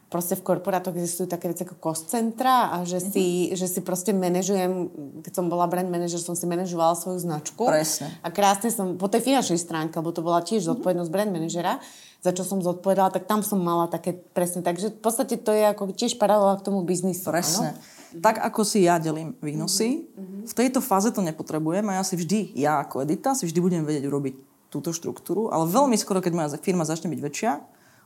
[0.08, 3.60] proste v korporátoch existujú také veci ako cost centra a že si, mm-hmm.
[3.60, 4.88] že si proste manažujem,
[5.20, 7.68] keď som bola brand manager, som si manažovala svoju značku.
[7.68, 8.16] Presne.
[8.24, 10.68] A krásne som, po tej finančnej stránke, lebo to bola tiež mhm.
[10.74, 11.84] zodpovednosť brand manažera,
[12.24, 14.66] za čo som zodpovedala, tak tam som mala také presne.
[14.66, 17.30] Takže v podstate to je ako tiež paralela k tomu biznisu.
[17.30, 17.78] Presne.
[17.78, 18.20] Ano?
[18.24, 20.48] Tak ako si ja delím výnosy, mm-hmm.
[20.48, 23.84] v tejto fáze to nepotrebujem a ja si vždy, ja ako edita, si vždy budem
[23.84, 24.34] vedieť urobiť
[24.72, 27.52] túto štruktúru, ale veľmi skoro, keď moja firma začne byť väčšia,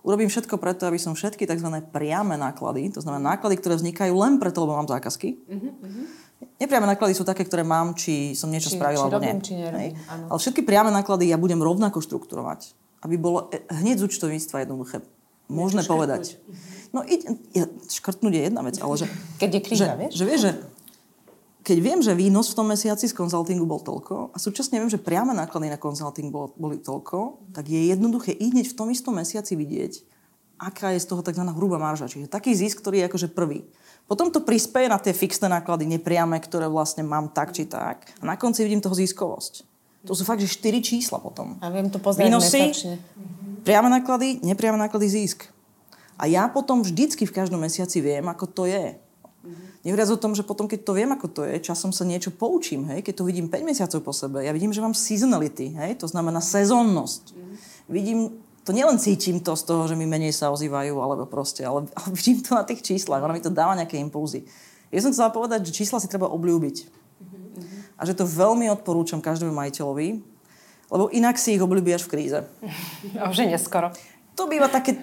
[0.01, 1.69] Urobím všetko preto, aby som všetky tzv.
[1.93, 5.37] priame náklady, to znamená náklady, ktoré vznikajú len preto, lebo mám zákazky.
[5.45, 6.09] Uh-huh.
[6.57, 9.45] Nepriame náklady sú také, ktoré mám, či som niečo či, spravila, či alebo robím, nie.
[9.45, 9.93] Či nerobím,
[10.25, 12.73] Ale všetky priame náklady ja budem rovnako štrukturovať.
[13.05, 15.05] Aby bolo e, hneď z účtovníctva jednoduché
[15.49, 16.41] možné povedať.
[16.91, 17.05] No,
[17.53, 19.05] ja, škrtnúť je jedna vec, ale že...
[19.37, 20.11] Keď je kríza, že, vieš?
[20.17, 20.51] Že vieš, že
[21.61, 24.97] keď viem, že výnos v tom mesiaci z konzultingu bol toľko a súčasne viem, že
[24.97, 29.53] priame náklady na konzulting boli toľko, tak je jednoduché i hneď v tom istom mesiaci
[29.53, 30.01] vidieť,
[30.57, 31.45] aká je z toho tzv.
[31.45, 32.09] hrubá marža.
[32.09, 33.61] Čiže taký zisk, ktorý je akože prvý.
[34.09, 38.09] Potom to prispieje na tie fixné náklady, nepriame, ktoré vlastne mám tak či tak.
[38.19, 39.63] A na konci vidím toho ziskovosť.
[40.09, 41.61] To sú fakt, že 4 čísla potom.
[41.61, 42.95] A viem to pozrieť Výnosy, mesačne.
[43.61, 45.45] priame náklady, nepriame náklady, zisk.
[46.17, 48.97] A ja potom vždycky v každom mesiaci viem, ako to je.
[49.81, 52.85] Nehovoriac o tom, že potom, keď to viem, ako to je, časom sa niečo poučím,
[52.93, 56.05] hej, keď to vidím 5 mesiacov po sebe, ja vidím, že mám seasonality, hej, to
[56.05, 57.23] znamená sezónnosť.
[57.33, 57.53] Mm.
[57.89, 58.19] Vidím
[58.61, 62.09] to nielen cítim to z toho, že mi menej sa ozývajú, alebo proste, ale, ale
[62.13, 64.45] vidím to na tých číslach, ono mi to dáva nejaké impulzy.
[64.93, 67.01] Ja som chcela povedať, že čísla si treba obľúbiť.
[67.95, 70.25] A že to veľmi odporúčam každému majiteľovi,
[70.91, 72.39] lebo inak si ich obľúbi až v kríze.
[73.21, 73.95] A už je neskoro.
[74.35, 74.95] To býva také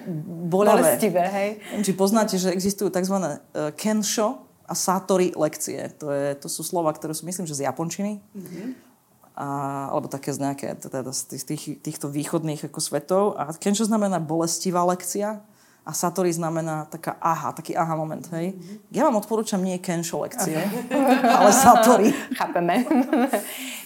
[0.49, 0.97] boľavé.
[0.97, 1.49] Bolestivé, hej.
[1.85, 3.15] Či poznáte, že existujú tzv.
[3.19, 5.89] Uh, Kensho a Satori lekcie.
[6.01, 8.21] To, je, to sú slova, ktoré sú, myslím, že z japončiny.
[8.21, 8.67] Mm-hmm.
[9.39, 9.47] A,
[9.95, 13.23] alebo také z nejaké, teda z tých, týchto východných ako svetov.
[13.39, 15.41] A Kensho znamená bolestivá lekcia
[15.89, 18.53] a Satori znamená taká aha, taký aha moment, hej.
[18.53, 18.93] Mm-hmm.
[18.93, 20.61] Ja vám odporúčam nie Kensho lekcie,
[21.41, 22.13] ale Satori.
[22.37, 22.85] Chápeme.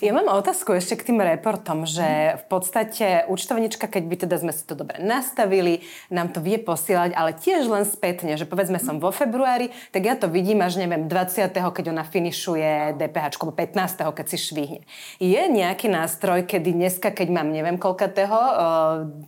[0.03, 4.51] Ja mám otázku ešte k tým reportom, že v podstate účtovnička, keď by teda sme
[4.51, 5.79] si to dobre nastavili,
[6.11, 10.19] nám to vie posielať, ale tiež len spätne, že povedzme som vo februári, tak ja
[10.19, 11.55] to vidím až neviem 20.
[11.55, 14.11] keď ona finišuje DPH, 15.
[14.11, 14.83] keď si švihne.
[15.23, 18.37] Je nejaký nástroj, kedy dneska, keď mám neviem koľkatého,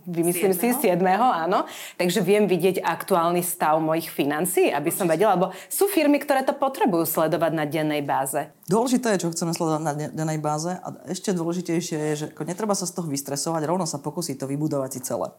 [0.04, 0.60] vymyslím 7.
[0.60, 1.00] si 7.
[1.16, 1.64] áno,
[1.96, 6.42] takže viem vidieť vidieť aktuálny stav mojich financií, aby som vedela, lebo sú firmy, ktoré
[6.42, 8.50] to potrebujú sledovať na dennej báze.
[8.66, 12.90] Dôležité je, čo chceme sledovať na dennej báze a ešte dôležitejšie je, že netreba sa
[12.90, 15.30] z toho vystresovať, rovno sa pokúsiť to vybudovať si celé.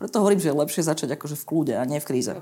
[0.00, 2.32] Preto hovorím, že je lepšie začať akože v kľude a nie v kríze.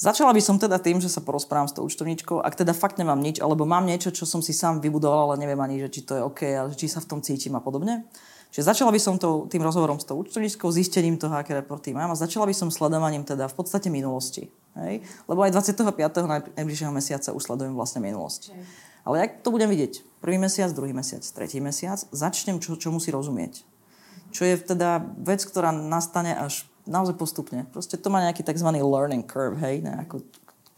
[0.00, 3.20] Začala by som teda tým, že sa porozprávam s tou účtovníčkou, ak teda fakt nemám
[3.20, 6.16] nič, alebo mám niečo, čo som si sám vybudoval, ale neviem ani, že či to
[6.16, 8.08] je OK, ale či sa v tom cítim a podobne
[8.54, 12.14] Čiže začala by som to, tým rozhovorom s tou účtovníčkou, zistením toho, aké reporty mám
[12.14, 14.46] a začala by som sledovaním teda v podstate minulosti.
[14.78, 15.02] Hej?
[15.26, 15.90] Lebo aj 25.
[16.54, 18.54] najbližšieho mesiaca už sledujem vlastne minulosť.
[18.54, 18.62] Okay.
[19.04, 20.06] Ale jak to budem vidieť?
[20.22, 23.66] Prvý mesiac, druhý mesiac, tretí mesiac, začnem čo, čo musí rozumieť.
[24.30, 27.66] Čo je teda vec, ktorá nastane až naozaj postupne.
[27.74, 28.70] Proste to má nejaký tzv.
[28.70, 30.22] learning curve, hej, nejakú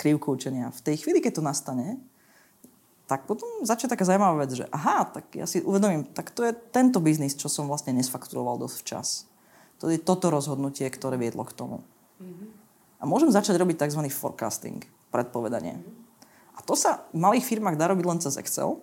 [0.00, 0.72] krivku učenia.
[0.72, 2.00] V tej chvíli, keď to nastane,
[3.06, 6.50] tak potom začne taká zaujímavá vec, že aha, tak ja si uvedomím, tak to je
[6.74, 9.08] tento biznis, čo som vlastne nesfakturoval dosť včas.
[9.78, 11.86] To je toto rozhodnutie, ktoré viedlo k tomu.
[12.18, 12.48] Mm-hmm.
[12.98, 14.02] A môžem začať robiť tzv.
[14.10, 14.82] forecasting,
[15.14, 15.78] predpovedanie.
[15.78, 15.94] Mm-hmm.
[16.58, 18.82] A to sa v malých firmách dá robiť len cez Excel,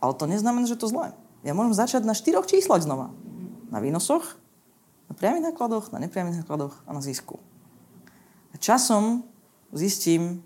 [0.00, 1.12] ale to neznamená, že to zlé.
[1.44, 3.12] Ja môžem začať na štyroch číslach znova.
[3.68, 4.40] Na výnosoch,
[5.10, 7.36] na priamých nákladoch, na nepriamých nákladoch a na zisku.
[8.52, 9.26] A časom
[9.74, 10.40] zistím,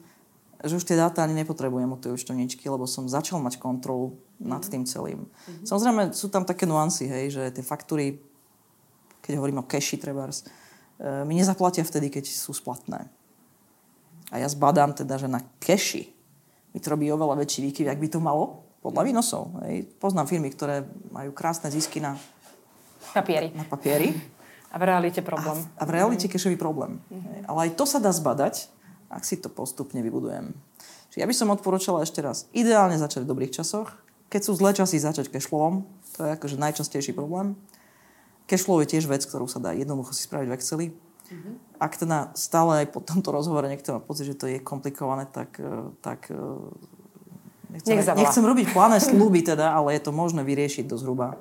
[0.64, 4.62] že už tie dáta ani nepotrebujem od tej účtovničky, lebo som začal mať kontrolu nad
[4.66, 5.26] tým celým.
[5.26, 5.66] Mm-hmm.
[5.66, 8.18] Samozrejme, sú tam také nuancy, hej, že tie faktúry,
[9.22, 10.42] keď hovorím o cashi trebárs,
[10.98, 13.06] e, mi nezaplatia vtedy, keď sú splatné.
[14.34, 16.10] A ja zbadám teda, že na cashi
[16.74, 19.54] mi to robí oveľa väčší výkyv, ak by to malo, podľa výnosov.
[19.66, 19.90] Hej.
[19.98, 22.18] Poznám firmy, ktoré majú krásne zisky na
[23.14, 23.54] papieri.
[23.54, 24.14] Na papieri.
[24.68, 25.58] A v realite problém.
[25.78, 27.00] A, a v realite cashový problém.
[27.08, 27.48] Mm-hmm.
[27.48, 28.77] Ale aj to sa dá zbadať
[29.08, 30.52] ak si to postupne vybudujem.
[31.08, 33.96] Čiže ja by som odporúčala ešte raz, ideálne začať v dobrých časoch.
[34.28, 35.88] Keď sú zlé časy, začať cashflowom.
[36.20, 37.56] To je akože najčastejší problém.
[38.44, 40.86] Cashflow je tiež vec, ktorú sa dá jednoducho si spraviť v Exceli.
[41.28, 41.54] Mm-hmm.
[41.76, 45.60] Ak teda stále aj po tomto rozhovore niekto má pocit, že to je komplikované, tak,
[45.60, 45.68] eh,
[46.00, 51.36] tak eh, nechcem, nechcem robiť plané slúby teda, ale je to možné vyriešiť do zhruba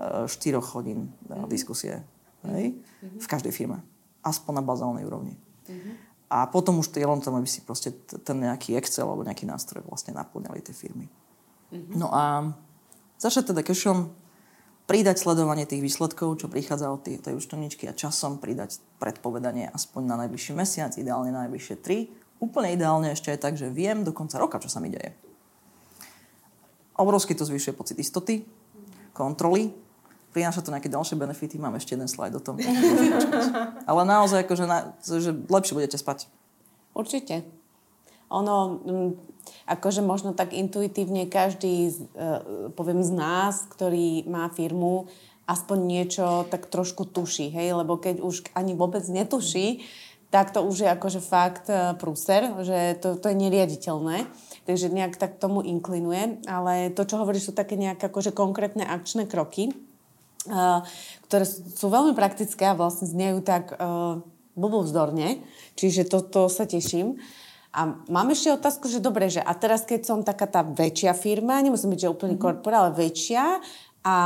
[0.00, 1.48] 4 eh, hodín mm-hmm.
[1.48, 2.04] diskusie.
[2.44, 2.76] Hej?
[2.76, 3.20] Mm-hmm.
[3.24, 3.80] V každej firme.
[4.20, 5.40] Aspoň na bazálnej úrovni.
[5.64, 6.03] Mm-hmm.
[6.34, 7.94] A potom už je len tom, aby si proste
[8.26, 11.06] ten nejaký Excel alebo nejaký nástroj vlastne naplňali tie firmy.
[11.70, 11.94] Mm-hmm.
[11.94, 12.50] No a
[13.22, 14.10] začať teda cashom,
[14.90, 20.02] pridať sledovanie tých výsledkov, čo prichádza od tej, tej účtovničky a časom pridať predpovedanie aspoň
[20.10, 22.10] na najbližší mesiac, ideálne na najbližšie tri.
[22.42, 25.14] Úplne ideálne ešte je tak, že viem do konca roka, čo sa mi deje.
[26.98, 28.42] Obrovsky to zvyšuje pocit istoty,
[29.14, 29.70] kontroly,
[30.34, 32.58] prináša to nejaké ďalšie benefity, mám ešte jeden slajd o tom.
[33.88, 36.26] Ale naozaj, akože, na, že lepšie budete spať.
[36.90, 37.46] Určite.
[38.34, 39.10] Ono, mm,
[39.70, 41.92] akože možno tak intuitívne každý, e,
[42.74, 45.06] poviem z nás, ktorý má firmu,
[45.46, 49.84] aspoň niečo tak trošku tuší, hej, lebo keď už ani vôbec netuší,
[50.34, 54.26] tak to už je akože fakt e, prúser, že to, to je neriaditeľné.
[54.66, 56.42] Takže nejak tak tomu inklinuje.
[56.50, 59.70] Ale to, čo hovoríš, sú také nejaké akože konkrétne akčné kroky,
[61.28, 64.20] ktoré sú veľmi praktické a vlastne znejú tak uh,
[64.54, 65.42] blbovzdorne.
[65.74, 67.18] Čiže toto to sa teším.
[67.74, 71.58] A mám ešte otázku, že dobre, že a teraz keď som taká tá väčšia firma,
[71.58, 72.62] nemusím byť, že úplný mm-hmm.
[72.62, 73.58] korporál, ale väčšia
[74.04, 74.16] a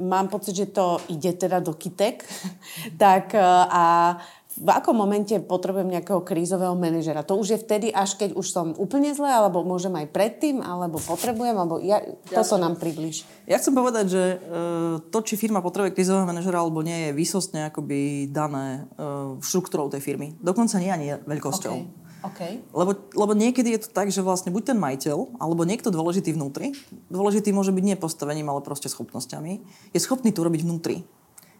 [0.00, 2.26] mám pocit, že to ide teda do kytek,
[3.02, 4.16] tak a
[4.60, 7.24] v akom momente potrebujem nejakého krízového manažera?
[7.24, 11.00] To už je vtedy, až keď už som úplne zle, alebo môžem aj predtým, alebo
[11.00, 13.24] potrebujem, alebo ja, toto nám približ.
[13.48, 17.72] Ja chcem povedať, že uh, to, či firma potrebuje krízového manažera alebo nie, je výsostne
[17.72, 20.36] akoby dané uh, štruktúrou tej firmy.
[20.44, 21.74] Dokonca nie ani veľkosťou.
[21.74, 21.98] Okay.
[22.20, 22.60] Okay.
[22.76, 26.76] Lebo, lebo niekedy je to tak, že vlastne buď ten majiteľ, alebo niekto dôležitý vnútri,
[27.08, 29.64] dôležitý môže byť nie postavením, ale proste schopnosťami,
[29.96, 31.00] je schopný to robiť vnútri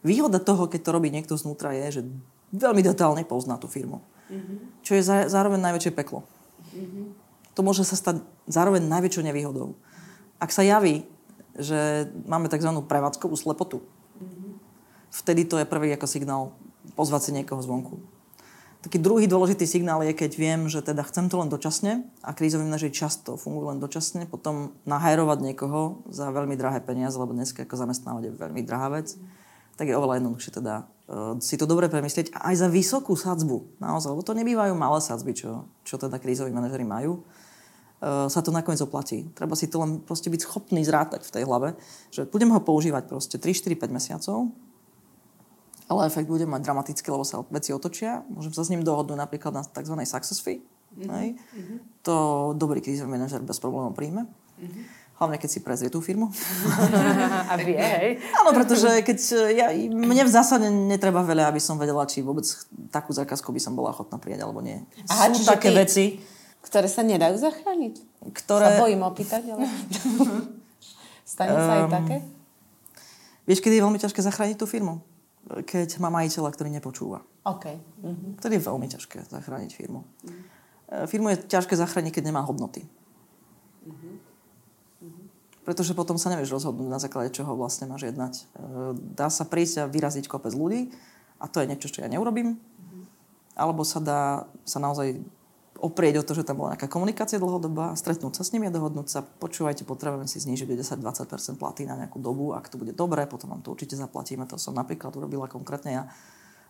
[0.01, 2.03] Výhoda toho, keď to robí niekto znútra, je, že
[2.55, 4.03] veľmi detálne pozná tú firmu.
[4.31, 4.57] Mm-hmm.
[4.87, 6.23] Čo je zároveň najväčšie peklo.
[6.71, 7.05] Mm-hmm.
[7.59, 9.75] To môže sa stať zároveň najväčšou nevýhodou.
[10.39, 11.03] Ak sa javí,
[11.59, 12.71] že máme tzv.
[12.87, 14.51] prevádzkovú slepotu, mm-hmm.
[15.11, 16.43] vtedy to je prvý ako signál
[16.95, 17.99] pozvať si niekoho zvonku.
[18.81, 22.65] Taký druhý dôležitý signál je, keď viem, že teda chcem to len dočasne a krízoví
[22.65, 27.77] manažeri často fungujú len dočasne, potom nahajrovať niekoho za veľmi drahé peniaze, lebo dneska ako
[27.77, 29.21] zamestnávať je veľmi drahá vec,
[29.77, 30.89] tak je oveľa jednoduchšie teda
[31.42, 33.83] si to dobre premyslieť aj za vysokú sadzbu.
[33.83, 37.27] Naozaj, lebo to nebývajú malé sadzby, čo, čo teda krízoví manažeri majú.
[38.01, 39.29] Uh, sa to nakoniec oplatí.
[39.37, 41.77] Treba si to len proste byť schopný zrátať v tej hlave,
[42.09, 44.49] že budem ho používať proste 3, 4, 5 mesiacov,
[45.90, 48.23] ale efekt bude mať dramatický, lebo sa veci otočia.
[48.31, 49.99] Môžem sa s ním dohodnúť napríklad na tzv.
[50.07, 50.62] success fee.
[50.94, 52.07] Mm-hmm.
[52.07, 52.14] To
[52.55, 54.31] dobrý krízový manažer bez problémov príjme.
[54.62, 55.00] Mm-hmm.
[55.20, 56.33] Hlavne, keď si prezrie tú firmu.
[57.52, 58.24] A vie, hej?
[58.40, 59.18] Áno, pretože keď
[59.52, 62.48] ja, mne v zásade netreba veľa, aby som vedela, či vôbec
[62.88, 64.80] takú zákazku by som bola ochotná prijať, alebo nie.
[65.12, 66.04] Aha, Sú také ty, veci,
[66.64, 67.94] ktoré sa nedajú zachrániť?
[68.33, 68.80] Ktoré...
[68.80, 69.68] Sa bojím opýtať, ale...
[71.30, 72.16] Stane sa um, aj ehm, také?
[73.44, 75.04] Vieš, kedy je veľmi ťažké zachrániť tú firmu?
[75.66, 77.26] keď má majiteľa, ktorý nepočúva.
[77.42, 77.80] Okay.
[78.04, 78.38] Uh-huh.
[78.38, 80.06] Vtedy je veľmi ťažké zachrániť firmu.
[80.06, 81.06] Uh-huh.
[81.11, 82.87] Firmu je ťažké zachrániť, keď nemá hodnoty.
[83.83, 84.14] Uh-huh.
[85.70, 88.35] Pretože potom sa nevieš rozhodnúť, na základe čoho vlastne máš jednať.
[88.35, 88.42] E,
[89.14, 90.90] dá sa prísť a vyraziť kopec ľudí
[91.38, 92.59] a to je niečo, čo ja neurobím.
[93.54, 95.22] Alebo sa dá sa naozaj
[95.78, 99.06] oprieť o to, že tam bola nejaká komunikácia dlhodobá, stretnúť sa s nimi a dohodnúť
[99.06, 103.30] sa, počúvajte, potrebujeme si znižiť o 10-20% platy na nejakú dobu, ak to bude dobré,
[103.30, 104.50] potom vám to určite zaplatíme.
[104.50, 106.02] To som napríklad urobila konkrétne ja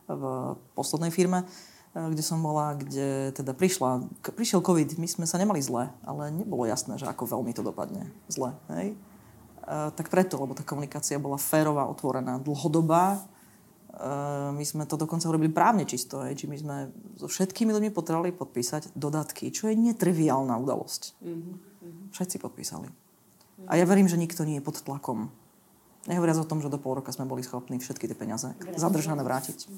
[0.05, 1.49] v poslednej firme, eh,
[1.91, 6.63] kde som bola, kde teda prišla, prišiel COVID, my sme sa nemali zle, ale nebolo
[6.63, 8.55] jasné, že ako veľmi to dopadne zle.
[8.71, 8.95] Hej?
[8.95, 8.97] E,
[9.91, 13.27] tak preto, lebo tá komunikácia bola férová, otvorená, dlhodobá,
[13.91, 16.77] Eh, my sme to dokonca urobili právne čisto, hej, či my sme
[17.19, 21.21] so všetkými ľuďmi potrebovali podpísať dodatky, čo je netriviálna udalosť.
[21.21, 22.15] Mm-hmm.
[22.15, 22.87] Všetci podpísali.
[23.67, 25.29] A ja verím, že nikto nie je pod tlakom.
[26.09, 29.69] Nehovoriac o tom, že do pol roka sme boli schopní všetky tie peniaze zadržané vrátiť.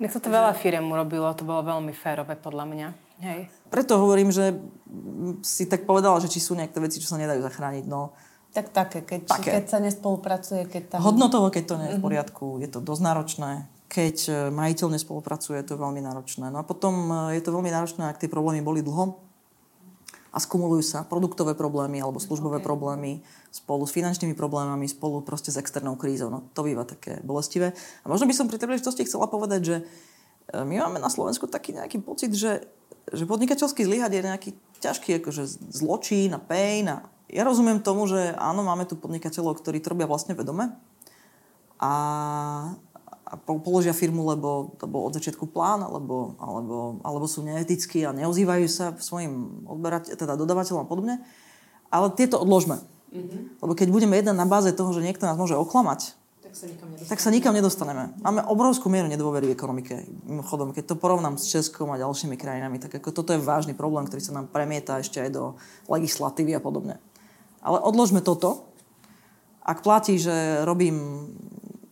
[0.00, 2.88] Nech to veľa firiem urobilo, to bolo veľmi férové podľa mňa.
[3.20, 3.40] Hej.
[3.68, 4.56] Preto hovorím, že
[5.44, 7.84] si tak povedala, že či sú nejaké veci, čo sa nedajú zachrániť.
[7.84, 8.16] No,
[8.50, 9.50] tak také, keď, také.
[9.60, 11.00] keď sa nespolupracuje, keď tam...
[11.06, 12.06] Hodnotovo, keď to nie je v mhm.
[12.06, 13.50] poriadku, je to dosť náročné.
[13.90, 16.50] Keď e, majiteľ nespolupracuje, je to veľmi náročné.
[16.50, 16.94] No a potom
[17.30, 19.29] e, je to veľmi náročné, ak tie problémy boli dlho
[20.30, 22.66] a skumulujú sa produktové problémy alebo službové okay.
[22.66, 23.12] problémy
[23.50, 26.30] spolu s finančnými problémami, spolu proste s externou krízou.
[26.30, 27.74] No to býva také bolestivé.
[28.02, 31.50] A možno by som pri tej príležitosti chcela povedať, že e, my máme na Slovensku
[31.50, 32.62] taký nejaký pocit, že,
[33.10, 38.34] že podnikateľský zlyhať je nejaký ťažký akože zločín a pain a ja rozumiem tomu, že
[38.38, 40.74] áno, máme tu podnikateľov, ktorí to robia vlastne vedome
[41.80, 41.94] a,
[43.30, 48.10] a položia firmu, lebo to bol od začiatku plán, alebo, alebo, alebo sú neetickí a
[48.10, 51.14] neozývajú sa svojim odberať, teda dodavateľom a podobne.
[51.94, 52.82] Ale tieto odložme.
[53.14, 53.62] Mm-hmm.
[53.62, 56.18] Lebo keď budeme jednať na báze toho, že niekto nás môže oklamať,
[56.50, 57.10] tak sa nikam nedostaneme.
[57.14, 58.02] Tak sa nikam nedostaneme.
[58.26, 60.02] Máme obrovskú mieru nedôvery v ekonomike.
[60.26, 64.10] Mimochodom, keď to porovnám s Českom a ďalšími krajinami, tak ako toto je vážny problém,
[64.10, 65.54] ktorý sa nám premieta ešte aj do
[65.86, 66.98] legislatívy a podobne.
[67.62, 68.66] Ale odložme toto.
[69.62, 71.30] Ak platí, že robím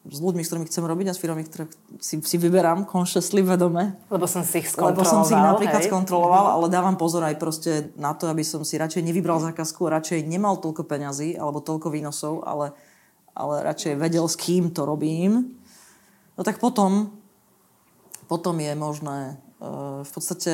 [0.09, 1.64] s ľuďmi, s ktorými chcem robiť a s firmami, ktoré
[2.01, 3.94] si, si vyberám consciously vedome.
[4.09, 4.97] Lebo som si ich skontroloval.
[4.97, 5.88] Lebo som si ich napríklad hej.
[5.92, 10.25] skontroloval, ale dávam pozor aj proste na to, aby som si radšej nevybral zákazku, radšej
[10.25, 12.73] nemal toľko peňazí alebo toľko výnosov, ale,
[13.37, 15.61] ale radšej vedel, s kým to robím.
[16.35, 17.12] No tak potom,
[18.25, 20.53] potom je možné uh, v podstate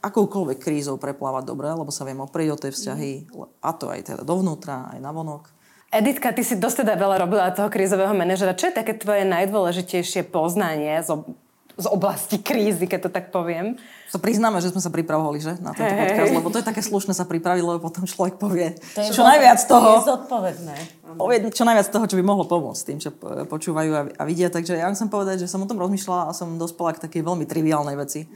[0.00, 3.12] akoukoľvek krízou preplávať dobre, lebo sa viem oprieť o tie vzťahy,
[3.60, 5.59] a to aj teda dovnútra, aj navonok.
[5.90, 8.54] Editka, ty si dosť teda veľa robila toho krízového manažera.
[8.54, 11.34] Čo je také tvoje najdôležitejšie poznanie z, ob-
[11.74, 13.74] z oblasti krízy, keď to tak poviem?
[14.14, 15.58] To priznáme, že sme sa pripravovali, že?
[15.58, 16.14] Na tento hey.
[16.14, 19.26] podcast, lebo to je také slušné sa pripraviť, lebo potom človek povie to je čo
[19.26, 19.82] najviac toho.
[19.82, 20.76] To je zodpovedné.
[21.18, 23.10] Povie čo najviac toho, čo by mohlo pomôcť tým, čo
[23.50, 24.46] počúvajú a, a vidia.
[24.46, 27.50] Takže ja chcem povedať, že som o tom rozmýšľala a som dospela k takej veľmi
[27.50, 28.30] triviálnej veci.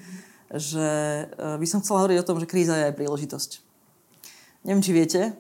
[0.51, 0.89] Že
[1.39, 3.51] e, by som chcela hovoriť o tom, že kríza je aj príležitosť.
[4.67, 5.33] Neviem, či viete, e,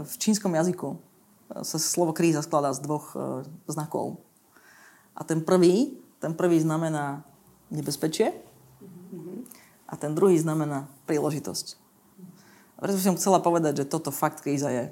[0.00, 1.11] v čínskom jazyku
[1.60, 3.12] sa slovo kríza skladá z dvoch
[3.68, 4.24] znakov.
[5.12, 7.20] A ten prvý, ten prvý znamená
[7.68, 8.32] nebezpečie
[9.84, 11.76] a ten druhý znamená príležitosť.
[12.82, 14.84] Preto som chcela povedať, že toto fakt kríza je.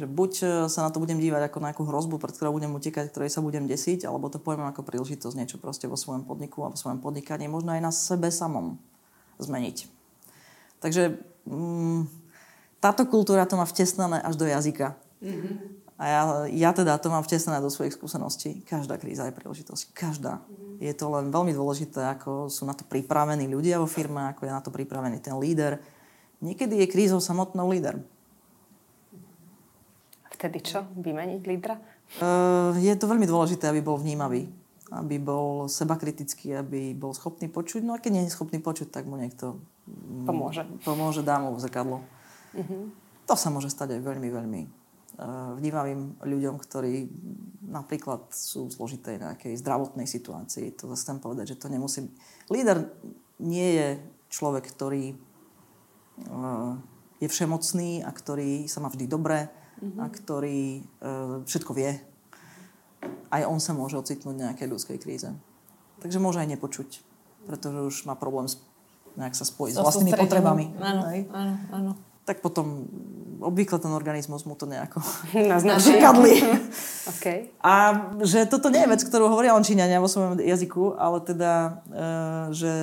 [0.00, 0.30] Že buď
[0.72, 3.44] sa na to budem dívať ako na nejakú hrozbu, pred ktorou budem utekať, ktorej sa
[3.44, 7.04] budem desiť, alebo to poviem ako príležitosť niečo proste vo svojom podniku a vo svojom
[7.04, 8.80] podnikaní, možno aj na sebe samom
[9.36, 9.92] zmeniť.
[10.80, 12.08] Takže mm,
[12.80, 14.96] táto kultúra to má vtesnané až do jazyka.
[15.20, 15.83] Mm-hmm.
[15.94, 18.66] A ja, ja teda to mám vtesnené do svojich skúseností.
[18.66, 19.94] Každá kríza je príležitosť.
[19.94, 20.42] Každá.
[20.82, 24.52] Je to len veľmi dôležité, ako sú na to pripravení ľudia vo firme, ako je
[24.52, 25.78] na to pripravený ten líder.
[26.42, 28.02] Niekedy je krízou samotnou líder.
[30.34, 30.82] Vtedy čo?
[30.98, 31.78] Vymeniť lídra?
[32.18, 34.50] Uh, je to veľmi dôležité, aby bol vnímavý.
[34.90, 37.86] Aby bol sebakritický, aby bol schopný počuť.
[37.86, 39.62] No a keď nie je schopný počuť, tak mu niekto
[40.26, 40.66] pomôže.
[40.82, 42.02] Pomôže, dá mu zrkadlo.
[42.50, 42.90] Uh-huh.
[43.30, 44.83] To sa môže stať aj veľmi, veľmi
[45.58, 47.06] vnímavým ľuďom, ktorí
[47.70, 50.74] napríklad sú v zložitej nejakej zdravotnej situácii.
[50.82, 52.10] To zase chcem povedať, že to nemusí...
[52.50, 52.90] Líder
[53.38, 53.88] nie je
[54.30, 55.14] človek, ktorý
[57.22, 59.98] je všemocný a ktorý sa má vždy dobre mm-hmm.
[60.02, 60.82] a ktorý
[61.46, 61.94] všetko vie.
[63.30, 65.30] Aj on sa môže ocitnúť v nejakej ľudskej kríze.
[66.02, 67.06] Takže môže aj nepočuť,
[67.46, 68.50] pretože už má problém
[69.14, 70.74] nejak sa spojiť s vlastnými potrebami.
[70.82, 71.92] Áno, áno, áno
[72.24, 72.88] tak potom
[73.44, 75.04] obvykle ten organizmus mu to nejako
[75.68, 76.40] nažikadli.
[77.12, 77.52] okay.
[77.60, 77.72] A
[78.24, 81.52] že toto nie je vec, ktorú hovoria Číňania vo svojom jazyku, ale teda,
[81.92, 82.02] e,
[82.56, 82.74] že,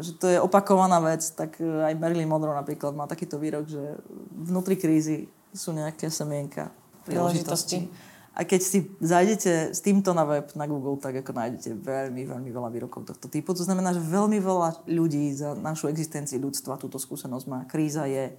[0.00, 3.96] že to je opakovaná vec, tak e, aj Marilyn Monroe napríklad má takýto výrok, že
[4.36, 6.68] vnútri krízy sú nejaké semienka
[7.08, 7.88] príležitosti.
[8.30, 12.50] A keď si zajdete s týmto na web, na Google, tak ako nájdete veľmi, veľmi
[12.54, 13.52] veľa výrokov tohto typu.
[13.52, 17.66] To znamená, že veľmi veľa ľudí za našu existenciu ľudstva túto skúsenosť má.
[17.66, 18.30] Kríza je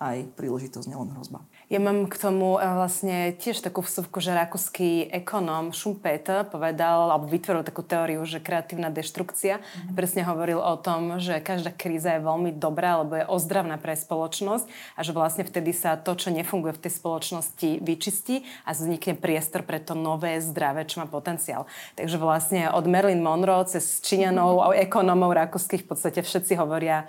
[0.00, 1.44] aj príležitosť, nielen hrozba.
[1.68, 7.28] Ja mám k tomu e, vlastne tiež takú vsuvku, že rakúsky ekonóm Schumpeter povedal, alebo
[7.28, 9.60] vytvoril takú teóriu, že kreatívna deštrukcia.
[9.60, 9.94] Mm-hmm.
[9.94, 14.66] Presne hovoril o tom, že každá kríza je veľmi dobrá, alebo je ozdravná pre spoločnosť
[14.96, 19.62] a že vlastne vtedy sa to, čo nefunguje v tej spoločnosti, vyčistí a vznikne priestor
[19.68, 21.68] pre to nové, zdravé, čo má potenciál.
[22.00, 27.04] Takže vlastne od Marilyn Monroe cez Číňanov a ekonómov rakúskych v podstate všetci hovoria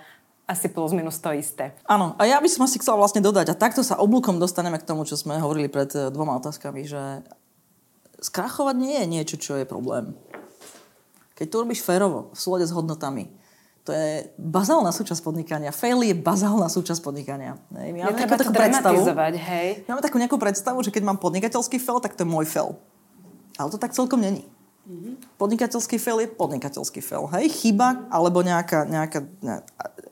[0.52, 1.72] asi plus minus to isté.
[1.88, 4.84] Áno, a ja by som asi chcela vlastne dodať, a takto sa oblúkom dostaneme k
[4.84, 7.24] tomu, čo sme hovorili pred eh, dvoma otázkami, že
[8.22, 10.14] skrachovať nie je niečo, čo je problém.
[11.34, 13.26] Keď to robíš férovo, v súlade s hodnotami,
[13.82, 15.74] to je bazálna súčasť podnikania.
[15.74, 17.58] Fail je bazálna súčasť podnikania.
[17.74, 18.98] My máme takú, takú predstavu,
[19.34, 19.68] hej.
[19.90, 22.78] Máme takú nejakú predstavu, že keď mám podnikateľský fail, tak to je môj fail.
[23.58, 24.46] Ale to tak celkom není.
[24.82, 25.38] Mm-hmm.
[25.38, 27.26] Podnikateľský fail je podnikateľský fail.
[27.34, 29.18] Hej, chyba alebo nejaká, nejaká,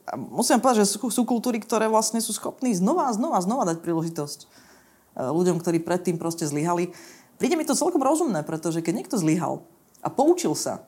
[0.15, 3.63] musím povedať, že sú, sú kultúry, ktoré vlastne sú schopní znova a znova a znova
[3.67, 4.47] dať príležitosť e,
[5.31, 6.91] ľuďom, ktorí predtým proste zlyhali.
[7.39, 9.63] Príde mi to celkom rozumné, pretože keď niekto zlyhal
[10.03, 10.85] a poučil sa,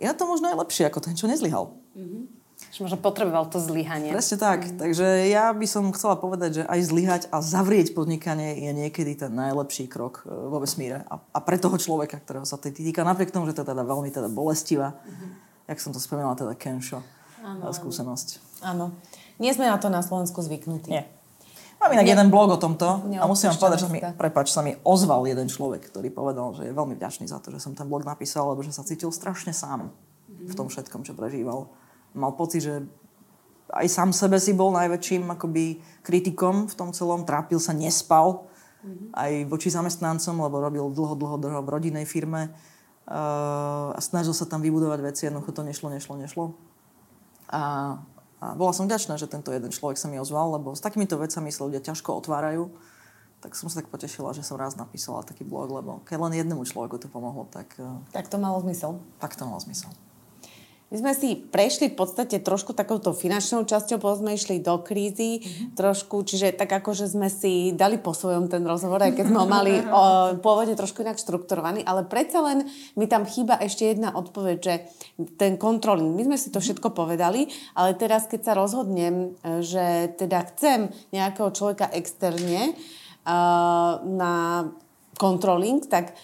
[0.00, 1.76] je na to možno aj lepšie ako ten, čo nezlyhal.
[1.92, 2.22] Mm-hmm.
[2.60, 4.12] Že možno potreboval to zlyhanie.
[4.12, 4.68] Presne tak.
[4.68, 4.76] Mm.
[4.76, 9.32] Takže ja by som chcela povedať, že aj zlyhať a zavrieť podnikanie je niekedy ten
[9.32, 11.04] najlepší krok e, vo vesmíre.
[11.08, 13.84] A, a pre toho človeka, ktorého sa to týka, napriek tomu, že to je teda
[13.84, 15.30] veľmi teda bolestivá, mm-hmm.
[15.72, 17.00] jak som to spomínala, teda Kensho
[17.40, 18.49] ano, skúsenosť.
[18.60, 18.92] Áno.
[19.40, 20.92] Nie sme na to na Slovensku zvyknutí.
[20.92, 21.08] Nie.
[21.80, 22.12] Mám inak Nie.
[22.12, 25.48] jeden blog o tomto a musím vám povedať, že mi, prepač, sa mi ozval jeden
[25.48, 28.60] človek, ktorý povedal, že je veľmi vďačný za to, že som ten blog napísal, lebo
[28.60, 29.88] že sa cítil strašne sám
[30.28, 31.72] v tom všetkom, čo prežíval.
[32.12, 32.84] Mal pocit, že
[33.72, 38.44] aj sám sebe si bol najväčším akoby kritikom v tom celom, trápil sa, nespal
[38.84, 39.16] mm-hmm.
[39.16, 44.44] aj voči zamestnancom, lebo robil dlho, dlho, dlho v rodinnej firme uh, a snažil sa
[44.44, 46.44] tam vybudovať veci, jednoducho to nešlo, nešlo, nešlo.
[47.50, 47.96] A
[48.40, 51.52] a bola som vďačná, že tento jeden človek sa mi ozval, lebo s takýmito vecami
[51.52, 52.72] sa ľudia ťažko otvárajú.
[53.40, 56.64] Tak som sa tak potešila, že som raz napísala taký blog, lebo keď len jednému
[56.64, 57.76] človeku to pomohlo, tak...
[57.76, 59.00] Eh, tak to malo zmysel.
[59.20, 59.92] Tak to malo zmysel.
[60.90, 65.38] My sme si prešli v podstate trošku takouto finančnou časťou, potom sme išli do krízy
[65.38, 65.78] mm-hmm.
[65.78, 69.38] trošku, čiže tak ako, že sme si dali po svojom ten rozhovor, aj keď sme
[69.38, 72.66] ho mali o, pôvodne trošku inak štrukturovaný, ale predsa len
[72.98, 74.74] mi tam chýba ešte jedna odpoveď, že
[75.38, 77.46] ten kontrolný, my sme si to všetko povedali,
[77.78, 84.66] ale teraz keď sa rozhodnem, že teda chcem nejakého človeka externe uh, na
[85.20, 86.16] controlling, tak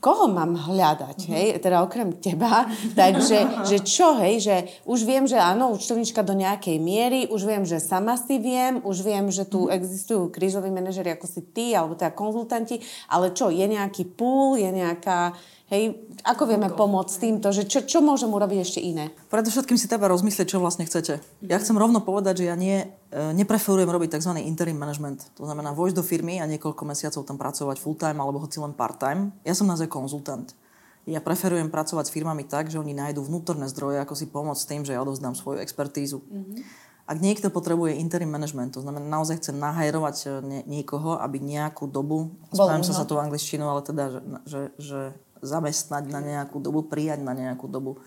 [0.00, 1.32] koho mám hľadať, uh-huh.
[1.36, 2.66] hej, teda okrem teba.
[3.00, 4.56] Takže, že čo, hej, že
[4.88, 9.04] už viem, že áno, účtovnička do nejakej miery, už viem, že sama si viem, už
[9.04, 9.76] viem, že tu uh-huh.
[9.76, 12.80] existujú krízoví manažeri ako si ty, alebo teda konzultanti,
[13.12, 15.36] ale čo, je nejaký pool, je nejaká
[15.70, 19.14] Hej, ako vieme pomôcť s týmto, že čo, čo môžem urobiť ešte iné?
[19.30, 21.22] Predovšetkým si treba rozmyslieť, čo vlastne chcete.
[21.46, 24.34] Ja chcem rovno povedať, že ja nie, e, nepreferujem robiť tzv.
[24.42, 25.30] interim management.
[25.38, 28.74] To znamená vojsť do firmy a niekoľko mesiacov tam pracovať full time alebo hoci len
[28.74, 29.30] part time.
[29.46, 30.58] Ja som naozaj konzultant.
[31.06, 34.66] Ja preferujem pracovať s firmami tak, že oni nájdú vnútorné zdroje, ako si pomôcť s
[34.66, 36.18] tým, že ja odovzdám svoju expertízu.
[36.18, 36.90] Mm-hmm.
[37.10, 40.28] Ak niekto potrebuje interim management, to znamená naozaj chce nahajrovať e,
[40.66, 45.00] niekoho, aby nejakú dobu, spomínam sa sa tu angličtinu, ale teda, že, že, že
[45.40, 48.00] zamestnať na nejakú dobu, prijať na nejakú dobu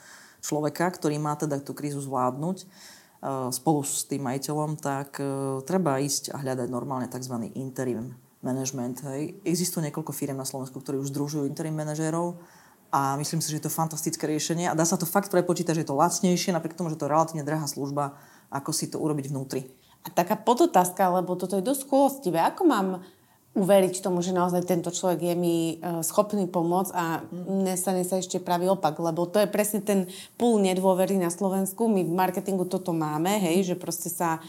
[0.44, 2.66] človeka, ktorý má teda tú krízu zvládnuť e,
[3.52, 5.26] spolu s tým majiteľom, tak e,
[5.64, 7.54] treba ísť a hľadať normálne tzv.
[7.56, 8.14] interim
[8.44, 9.08] management.
[9.08, 9.40] Hej.
[9.48, 12.36] Existuje niekoľko firiem na Slovensku, ktorí už združujú interim manažérov
[12.94, 15.82] a myslím si, že je to fantastické riešenie a dá sa to fakt prepočítať, že
[15.82, 18.20] je to lacnejšie, napriek tomu, že to je relatívne drahá služba,
[18.54, 19.72] ako si to urobiť vnútri.
[20.04, 22.44] A taká podotázka, lebo toto je dosť chôstivé.
[22.44, 23.02] Ako mám
[23.54, 28.41] uveriť tomu, že naozaj tento človek je mi e, schopný pomôcť a nestane sa ešte
[28.41, 30.10] pravý opak, lebo to je presne ten
[30.41, 31.86] púl nedôvery na Slovensku.
[31.86, 34.41] My v marketingu toto máme, hej, že proste sa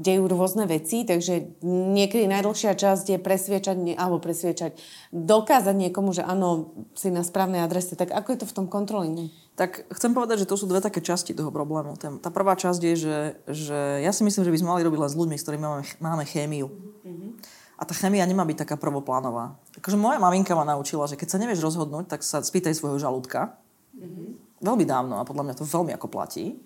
[0.00, 4.76] dejú rôzne veci, takže niekedy najdlhšia časť je presviečať, alebo presviečať,
[5.12, 7.96] dokázať niekomu, že áno, si na správnej adrese.
[7.96, 9.28] Tak ako je to v tom kontrolingu?
[9.52, 12.00] Tak chcem povedať, že to sú dve také časti toho problému.
[12.00, 13.18] Tá prvá časť je, že,
[13.52, 15.84] že ja si myslím, že by sme mali robiť len s ľuďmi, s ktorými máme,
[16.00, 16.72] máme chémiu.
[17.04, 17.61] Mm-hmm.
[17.82, 19.58] A tá chémia nemá byť taká prvoplánová.
[19.74, 23.58] Takže moja maminka ma naučila, že keď sa nevieš rozhodnúť, tak sa spýtaj svojho žalúdka.
[23.98, 24.62] Mm-hmm.
[24.62, 26.62] Veľmi dávno a podľa mňa to veľmi ako platí.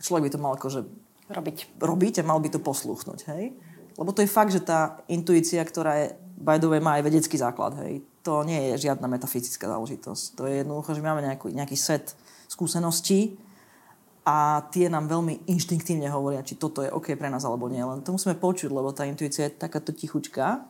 [0.00, 0.80] Človek by to mal akože
[1.28, 1.76] robiť.
[1.76, 3.52] robiť a mal by to poslúchnuť, hej?
[4.00, 6.06] Lebo to je fakt, že tá intuícia, ktorá je,
[6.40, 8.00] by the way, má aj vedecký základ, hej?
[8.24, 10.40] To nie je žiadna metafyzická záležitosť.
[10.40, 12.16] To je jednoducho, že máme nejaký, nejaký set
[12.48, 13.36] skúseností
[14.24, 17.84] a tie nám veľmi inštinktívne hovoria, či toto je OK pre nás alebo nie.
[17.84, 20.64] Len to musíme počuť, lebo tá intuícia je takáto tichučká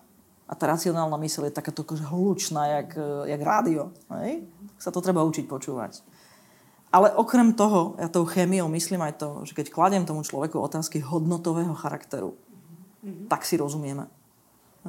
[0.45, 2.99] a tá racionálna myseľ je takáto akože hlučná, jak,
[3.31, 3.95] jak rádio.
[4.11, 4.43] Hej?
[4.75, 6.03] Tak sa to treba učiť počúvať.
[6.91, 11.03] Ale okrem toho, ja tou chémiou myslím aj to, že keď kladiem tomu človeku otázky
[11.03, 12.35] hodnotového charakteru,
[13.03, 13.27] mm-hmm.
[13.31, 14.07] tak si rozumieme.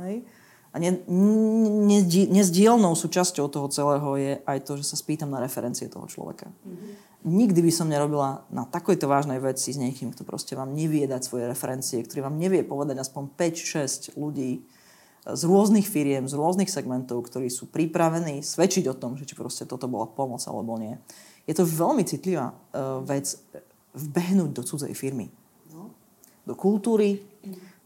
[0.01, 0.25] Hej?
[0.69, 1.99] A ne, ne,
[2.29, 6.51] nezdielnou súčasťou toho celého je aj to, že sa spýtam na referencie toho človeka.
[6.51, 7.14] Mm-hmm.
[7.25, 11.25] Nikdy by som nerobila na takojto vážnej veci s niekým, kto proste vám nevie dať
[11.25, 14.61] svoje referencie, ktorý vám nevie povedať aspoň 5-6 ľudí
[15.25, 19.65] z rôznych firiem, z rôznych segmentov, ktorí sú pripravení svedčiť o tom, že či proste
[19.65, 21.01] toto bola pomoc alebo nie
[21.45, 23.37] je to veľmi citlivá uh, vec
[23.95, 25.29] vbehnúť do cudzej firmy.
[25.71, 25.93] No.
[26.43, 27.21] Do kultúry,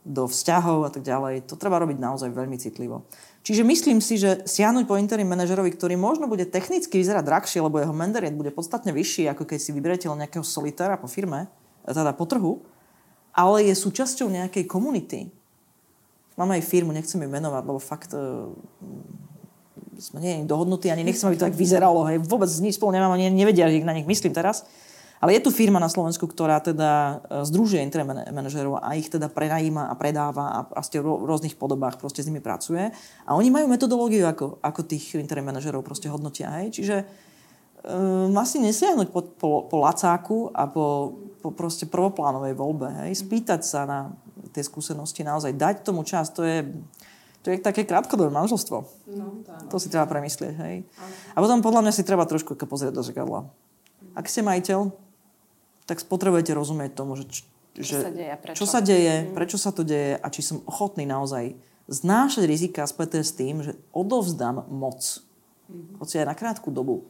[0.02, 1.46] do vzťahov a tak ďalej.
[1.52, 3.06] To treba robiť naozaj veľmi citlivo.
[3.50, 7.82] Čiže myslím si, že siahnuť po interim manažerovi, ktorý možno bude technicky vyzerať drahšie, lebo
[7.82, 11.50] jeho mandariet bude podstatne vyšší, ako keď si vyberete nejakého solitára po firme,
[11.82, 12.62] teda po trhu,
[13.34, 15.34] ale je súčasťou nejakej komunity.
[16.38, 18.54] Máme aj firmu, nechcem ju menovať, lebo fakt uh,
[19.97, 22.06] sme nie dohodnutí, ani nechcem, aby to tak vyzeralo.
[22.06, 22.22] Hej.
[22.30, 24.62] Vôbec nič spolu nemám, ani nevedia, že na nich myslím teraz.
[25.20, 26.92] Ale je tu firma na Slovensku, ktorá teda
[27.28, 32.00] e, združuje interim manažerov a ich teda prenajíma a predáva a proste v rôznych podobách
[32.00, 32.88] proste s nimi pracuje.
[33.28, 36.48] A oni majú metodológiu, ako, ako tých interim manažerov proste hodnotia.
[36.64, 36.80] Hej.
[36.80, 36.96] Čiže
[37.84, 41.12] um, asi nesiahnuť po, po, po lacáku a po,
[41.44, 42.88] po proste prvoplánovej voľbe.
[43.04, 43.20] Hej.
[43.28, 44.00] Spýtať sa na
[44.56, 46.64] tie skúsenosti, naozaj dať tomu čas, to je
[47.40, 48.78] to je také krátkodobé manželstvo.
[49.16, 50.54] No, to, to si treba premyslieť.
[50.60, 50.84] Hej?
[51.32, 53.48] A potom podľa mňa si treba trošku pozrieť do zrkadla.
[54.12, 54.92] Ak ste majiteľ,
[55.90, 57.26] tak potrebujete rozumieť tomu, že,
[57.74, 59.34] že čo sa deje, prečo, čo sa deje mm.
[59.34, 61.58] prečo sa to deje a či som ochotný naozaj
[61.90, 65.02] znášať rizika späté s tým, že odovzdám moc.
[65.66, 65.98] Mm.
[65.98, 67.10] Hoci aj na krátku dobu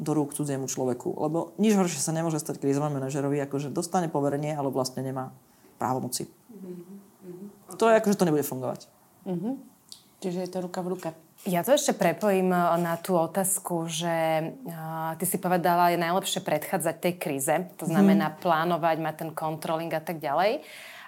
[0.00, 1.12] do rúk cudziemu človeku.
[1.12, 5.28] Lebo nič horšie sa nemôže stať krizovému manažerovi, ako že dostane poverenie, ale vlastne nemá
[5.76, 6.24] právomoci.
[6.24, 7.76] Mm-hmm.
[7.76, 8.88] To je ako, že to nebude fungovať.
[9.28, 9.54] Mm-hmm.
[10.24, 11.08] Čiže je to ruka v ruke.
[11.48, 14.12] Ja to ešte prepojím eh, na tú otázku, že
[14.52, 18.44] uh, ty si povedala, je najlepšie predchádzať tej kríze, to znamená mm.
[18.44, 20.60] plánovať, mať ten controlling a tak ďalej.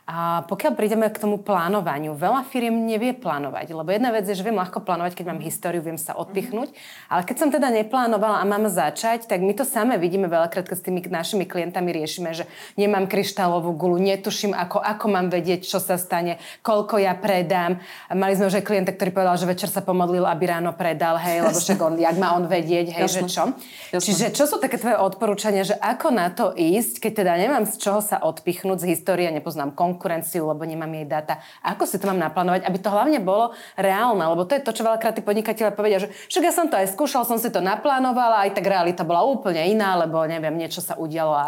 [0.03, 4.43] A pokiaľ prídeme k tomu plánovaniu, veľa firiem nevie plánovať, lebo jedna vec je, že
[4.43, 6.75] viem ľahko plánovať, keď mám históriu, viem sa odpichnúť,
[7.07, 10.75] ale keď som teda neplánovala a mám začať, tak my to samé vidíme veľakrát, keď
[10.75, 15.79] s tými našimi klientami riešime, že nemám kryštálovú gulu, netuším, ako, ako mám vedieť, čo
[15.79, 17.79] sa stane, koľko ja predám.
[18.11, 21.47] Mali sme už aj klienta, ktorý povedal, že večer sa pomodlil, aby ráno predal, hej,
[21.47, 23.31] lebo však on, jak má on vedieť, hej, Jasne.
[23.31, 23.45] že čo.
[23.95, 24.03] Jasne.
[24.03, 27.79] Čiže čo sú také tvoje odporúčania, že ako na to ísť, keď teda nemám z
[27.79, 31.37] čoho sa odpichnúť z histórie, nepoznám konkurenciu, lebo nemám jej data.
[31.61, 34.89] Ako si to mám naplánovať, aby to hlavne bolo reálne, lebo to je to, čo
[34.89, 38.49] veľakrát tí podnikatelia povedia, že však ja som to aj skúšal, som si to naplánovala,
[38.49, 41.47] aj tak realita bola úplne iná, lebo neviem, niečo sa udialo a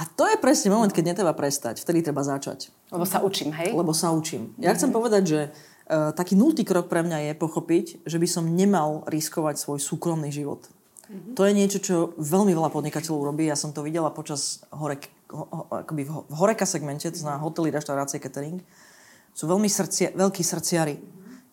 [0.00, 1.84] a to je presne moment, keď netreba prestať.
[1.84, 2.72] Vtedy treba začať.
[2.88, 3.76] Lebo sa učím, hej?
[3.76, 4.56] Lebo sa učím.
[4.56, 8.48] Ja chcem povedať, že uh, taký nultý krok pre mňa je pochopiť, že by som
[8.48, 10.64] nemal riskovať svoj súkromný život.
[11.10, 11.34] Mm-hmm.
[11.36, 13.44] To je niečo, čo veľmi veľa podnikateľov robí.
[13.44, 18.60] Ja som to videla počas horek akoby v, horeka segmente, to znamená hotely, reštaurácie, catering,
[19.32, 20.98] sú veľmi srdcia, veľkí srdciari.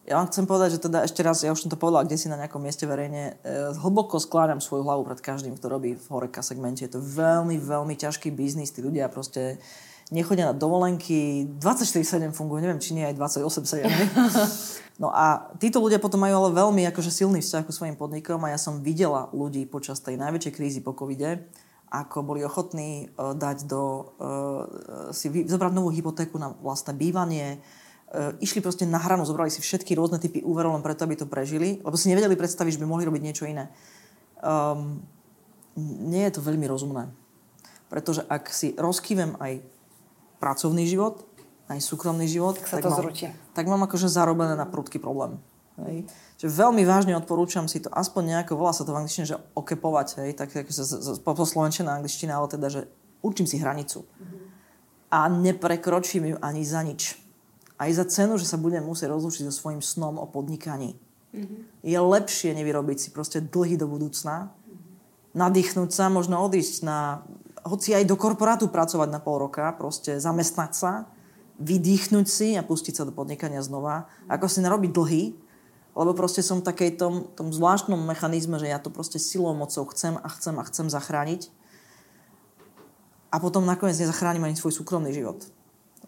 [0.07, 2.31] Ja vám chcem povedať, že teda ešte raz, ja už som to povedala kde si
[2.31, 6.39] na nejakom mieste verejne, e, hlboko skláňam svoju hlavu pred každým, kto robí v horeka
[6.39, 6.87] segmente.
[6.87, 8.71] Je to veľmi, veľmi ťažký biznis.
[8.71, 9.59] Tí ľudia proste
[10.07, 13.83] nechodia na dovolenky, 24-7 funguje, neviem, či nie aj 28-7.
[14.97, 18.49] No a títo ľudia potom majú ale veľmi akože silný vzťah ku svojim podnikom a
[18.49, 21.45] ja som videla ľudí počas tej najväčšej krízy po covide,
[21.87, 23.83] ako boli ochotní uh, dať do,
[24.19, 27.59] uh, si vy, zobrať novú hypotéku na vlastné bývanie,
[28.39, 31.83] išli proste na hranu, zobrali si všetky rôzne typy úverov len preto, aby to prežili,
[31.83, 33.67] lebo si nevedeli predstaviť, že by mohli robiť niečo iné.
[34.39, 35.03] Um,
[36.07, 37.11] nie je to veľmi rozumné.
[37.91, 39.59] Pretože ak si rozkývem aj
[40.39, 41.27] pracovný život,
[41.67, 43.27] aj súkromný život, tak, tak, mám, zrúti.
[43.51, 45.39] tak mám akože zarobené na prudký problém.
[45.77, 46.09] Hej.
[46.41, 50.07] Čiže veľmi vážne odporúčam si to aspoň nejako, volá sa to v angličtine, že okepovať,
[50.25, 50.83] hej, tak ako sa
[51.21, 52.81] po slovenčina angličtina, ale teda, že
[53.21, 54.01] určím si hranicu.
[54.01, 54.45] Mm-hmm.
[55.13, 57.15] A neprekročím ju ani za nič.
[57.77, 60.97] Aj za cenu, že sa budem musieť rozlúčiť so svojím snom o podnikaní.
[60.97, 61.85] Mm-hmm.
[61.85, 65.37] Je lepšie nevyrobiť si proste dlhy do budúcna, mm-hmm.
[65.37, 67.21] nadýchnúť sa, možno odísť na,
[67.61, 71.05] hoci aj do korporátu pracovať na pol roka, proste zamestnať sa,
[71.61, 75.23] vydýchnuť si a pustiť sa do podnikania znova, ako si narobiť dlhy,
[75.97, 79.89] lebo proste som v takej tom, tom zvláštnom mechanizme, že ja to proste silou mocou
[79.89, 81.49] chcem a chcem a chcem zachrániť.
[83.33, 85.41] A potom nakoniec nezachránim ani svoj súkromný život.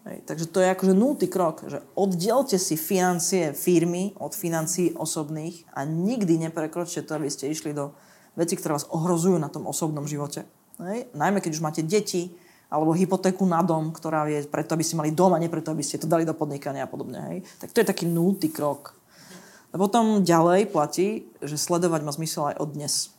[0.08, 0.24] Hej.
[0.24, 5.84] Takže to je akože nultý krok, že oddielte si financie firmy od financií osobných a
[5.84, 7.92] nikdy neprekročte to, aby ste išli do
[8.38, 10.48] veci, ktoré vás ohrozujú na tom osobnom živote.
[10.80, 11.12] Hej.
[11.12, 12.32] Najmä keď už máte deti,
[12.70, 15.82] alebo hypotéku na dom, ktorá je preto, aby ste mali dom a nie preto, aby
[15.82, 17.18] ste to dali do podnikania a podobne.
[17.34, 17.38] Hej.
[17.58, 18.94] Tak to je taký nultý krok.
[19.70, 23.14] A potom ďalej platí, že sledovať má zmysel aj od dnes.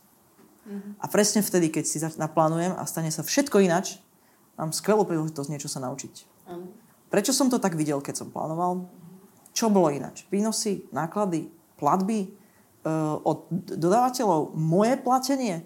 [0.68, 0.92] Mm-hmm.
[1.00, 3.98] A presne vtedy, keď si naplánujem a stane sa všetko inač,
[4.60, 6.14] mám skvelú príležitosť niečo sa naučiť.
[6.22, 6.70] Mm-hmm.
[7.08, 8.84] Prečo som to tak videl, keď som plánoval?
[9.52, 10.24] Čo bolo inač?
[10.32, 15.64] Výnosy, náklady, platby uh, od dodávateľov, moje platenie.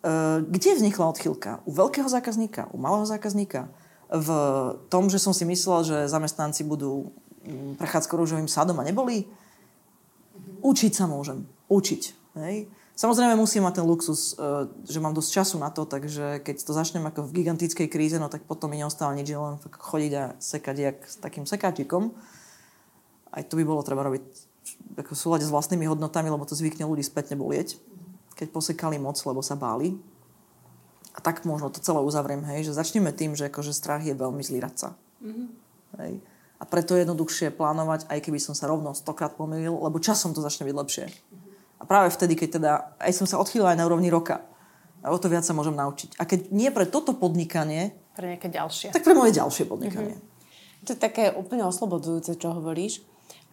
[0.00, 1.52] Uh, kde vznikla odchylka?
[1.68, 3.68] U veľkého zákazníka, u malého zákazníka?
[4.06, 4.28] V
[4.86, 7.10] tom, že som si myslel, že zamestnanci budú
[7.42, 9.26] mm, prechádzať rúžovým sadom a neboli?
[10.62, 11.44] Učiť sa môžem.
[11.68, 12.02] Učiť.
[12.40, 12.68] Hej?
[12.96, 16.72] Samozrejme musím mať ten luxus, e, že mám dosť času na to, takže keď to
[16.72, 20.76] začnem ako v gigantickej kríze, no tak potom mi neostáva nič, len chodiť a sekať
[20.80, 22.16] jak s takým sekáčikom.
[23.36, 24.24] Aj to by bolo treba robiť
[24.96, 27.76] ako v súlade s vlastnými hodnotami, lebo to zvykne ľudí spätne bolieť,
[28.32, 30.00] keď posekali moc, lebo sa báli.
[31.16, 34.40] A tak možno to celé uzavriem, hej, že začneme tým, že akože strach je veľmi
[34.40, 34.96] zlý radca.
[35.20, 35.46] Mm-hmm.
[36.00, 36.12] Hej.
[36.56, 40.40] A preto je jednoduchšie plánovať, aj keby som sa rovno stokrát pomýlil, lebo časom to
[40.40, 41.04] začne byť lepšie.
[41.76, 44.40] A práve vtedy, keď teda, aj som sa odchýlila aj na úrovni roka,
[45.04, 46.16] a o to viac sa môžem naučiť.
[46.18, 48.96] A keď nie pre toto podnikanie, pre nejaké ďalšie.
[48.96, 50.16] Tak pre moje ďalšie podnikanie.
[50.16, 50.84] Mm-hmm.
[50.88, 53.04] To je také úplne oslobodzujúce, čo hovoríš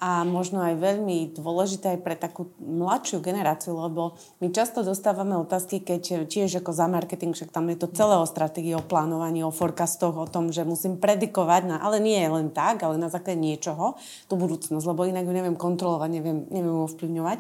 [0.04, 5.80] a možno aj veľmi dôležité aj pre takú mladšiu generáciu, lebo my často dostávame otázky,
[5.80, 9.56] keď tiež ako za marketing, však tam je to celé o stratégii, o plánovaní, o
[9.56, 13.95] forecastoch, o tom, že musím predikovať, na, ale nie len tak, ale na základe niečoho,
[14.28, 17.39] tú budúcnosť, lebo inak ju neviem kontrolovať, neviem, neviem ovplyvňovať.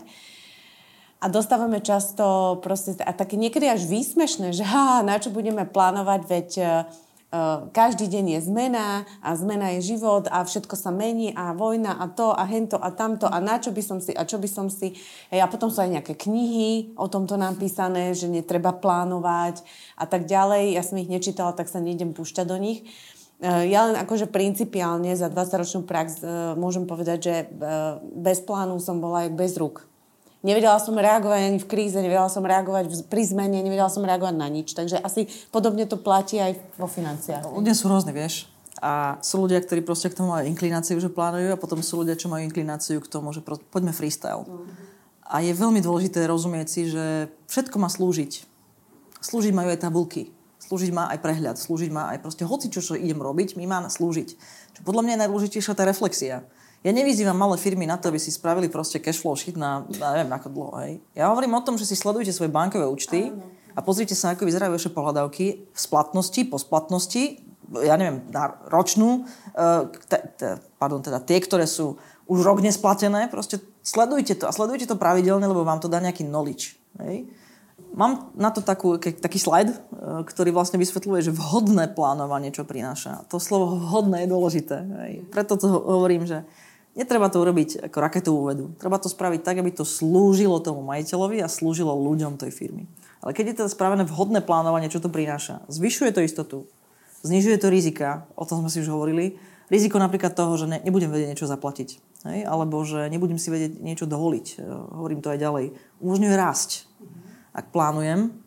[1.19, 6.21] A dostávame často proste, a také niekedy až výsmešné, že ha, na čo budeme plánovať,
[6.31, 6.49] veď
[7.73, 12.05] každý deň je zmena a zmena je život a všetko sa mení a vojna a
[12.05, 14.69] to a hento a tamto a na čo by som si a čo by som
[14.69, 14.93] si.
[15.33, 19.65] Hej, a potom sú aj nejaké knihy o tomto napísané, že netreba plánovať
[19.97, 20.77] a tak ďalej.
[20.77, 22.85] Ja som ich nečítala, tak sa nejdem púšťať do nich.
[23.43, 26.23] Ja len akože principiálne za 20-ročnú prax
[26.55, 27.35] môžem povedať, že
[28.15, 29.89] bez plánu som bola aj bez rúk
[30.43, 34.51] Nevedela som reagovať ani v kríze, nevedela som reagovať pri zmene, nevedela som reagovať na
[34.51, 34.75] nič.
[34.75, 37.47] Takže asi podobne to platí aj vo financiách.
[37.47, 38.51] Ľudia sú rôzni, vieš.
[38.83, 42.19] A sú ľudia, ktorí proste k tomu majú inklináciu, že plánujú a potom sú ľudia,
[42.19, 43.55] čo majú inklináciu k tomu, že pro...
[43.55, 44.43] poďme freestyle.
[45.23, 48.43] A je veľmi dôležité rozumieť si, že všetko má slúžiť.
[49.23, 50.35] Slúžiť majú aj tabulky.
[50.59, 51.55] Slúžiť má aj prehľad.
[51.55, 54.29] Slúžiť má aj proste hoci čo, čo idem robiť, mi má slúžiť.
[54.75, 56.43] Čo podľa mňa je najdôležitejšia tá reflexia
[56.83, 60.35] ja nevyzývam malé firmy na to, aby si spravili proste cashflow sheet na, na neviem
[60.35, 60.73] ako dlho.
[60.83, 60.91] Hej.
[61.15, 63.31] Ja hovorím o tom, že si sledujete svoje bankové účty
[63.71, 67.39] a pozrite sa, ako vyzerajú vaše pohľadavky v splatnosti, po splatnosti,
[67.87, 71.95] ja neviem, na ročnú, uh, te, te, pardon, teda tie, ktoré sú
[72.27, 76.27] už rok nesplatené, proste sledujte to a sledujte to pravidelne, lebo vám to dá nejaký
[76.27, 76.75] knowledge.
[76.99, 77.31] Hej.
[77.93, 79.77] Mám na to takú, taký slajd, e,
[80.25, 83.25] ktorý vlastne vysvetľuje, že vhodné plánovanie čo prináša.
[83.29, 84.77] To slovo vhodné je dôležité.
[85.03, 85.13] Hej.
[85.29, 86.45] Preto to hovorím, že
[86.93, 88.65] Netreba to urobiť ako raketovú vedu.
[88.77, 92.85] Treba to spraviť tak, aby to slúžilo tomu majiteľovi a slúžilo ľuďom tej firmy.
[93.25, 95.65] Ale keď je to spravené vhodné plánovanie, čo to prináša?
[95.73, 96.57] Zvyšuje to istotu,
[97.25, 99.41] znižuje to rizika, o tom sme si už hovorili.
[99.73, 101.89] Riziko napríklad toho, že ne, nebudem vedieť niečo zaplatiť.
[102.29, 102.39] Hej?
[102.45, 104.47] Alebo že nebudem si vedieť niečo dovoliť.
[104.53, 105.65] E, hovorím to aj ďalej.
[105.97, 106.85] Umožňuje rásť.
[107.57, 108.37] Ak plánujem,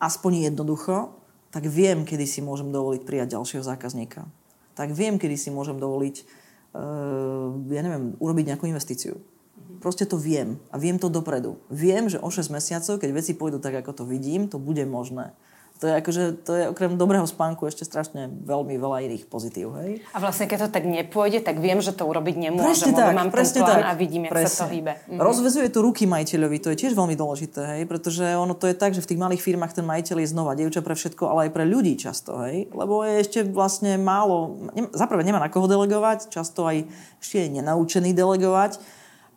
[0.00, 1.12] aspoň jednoducho,
[1.52, 4.24] tak viem, kedy si môžem dovoliť prijať ďalšieho zákazníka.
[4.72, 6.24] Tak viem, kedy si môžem dovoliť
[6.72, 9.20] ja neviem, urobiť nejakú investíciu.
[9.82, 11.58] Proste to viem a viem to dopredu.
[11.68, 15.34] Viem, že o 6 mesiacov, keď veci pôjdu tak, ako to vidím, to bude možné.
[15.82, 19.98] To je akože, to je okrem dobrého spánku ešte strašne veľmi veľa iných pozitív, hej?
[20.14, 23.34] A vlastne keď to tak nepôjde, tak viem, že to urobiť nemôžem, Presne tak, mám
[23.34, 23.90] presne ten plán tak.
[23.90, 24.94] a vidím, jak sa to hýbe.
[25.10, 25.18] Mhm.
[25.18, 27.82] Rozvezuje to ruky majiteľovi, to je tiež veľmi dôležité, hej?
[27.90, 30.86] pretože ono to je tak, že v tých malých firmách ten majiteľ je znova dievča
[30.86, 32.70] pre všetko, ale aj pre ľudí často, hej?
[32.70, 36.86] lebo je ešte vlastne málo, zaprvé nemá na koho delegovať, často aj
[37.18, 38.78] ešte je nenaučený delegovať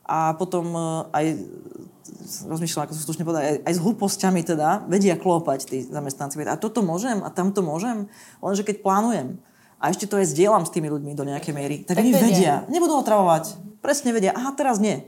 [0.06, 1.26] a potom e, aj
[2.46, 6.38] rozmýšľam, ako to slušne povedať, aj, aj s hlúpostiami teda vedia klopať tí zamestnanci.
[6.46, 8.06] A toto môžem a tamto môžem,
[8.40, 9.42] lenže keď plánujem
[9.82, 12.64] a ešte to aj zdieľam s tými ľuďmi do nejakej miery, tak, Tak oni vedia.
[12.70, 13.58] Nebudú otravovať.
[13.82, 15.06] Presne vedia, aha, teraz nie.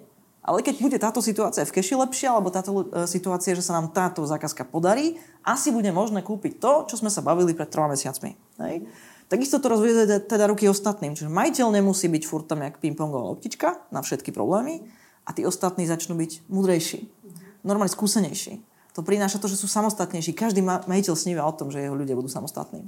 [0.48, 3.92] Ale keď bude táto situácia v keši lepšia, alebo táto e, situácia, že sa nám
[3.92, 8.32] táto zákazka podarí, asi bude možné kúpiť to, čo sme sa bavili pred troma mesiacmi.
[8.64, 8.88] Hej?
[9.28, 11.20] Takisto to rozvíja teda ruky ostatným.
[11.20, 14.88] Čiže majiteľ nemusí byť furt tam jak pingpongová loptička na všetky problémy
[15.28, 17.12] a tí ostatní začnú byť múdrejší,
[17.68, 18.64] normálne skúsenejší.
[18.96, 20.32] To prináša to, že sú samostatnejší.
[20.34, 22.88] Každý ma- majiteľ sníva o tom, že jeho ľudia budú samostatní.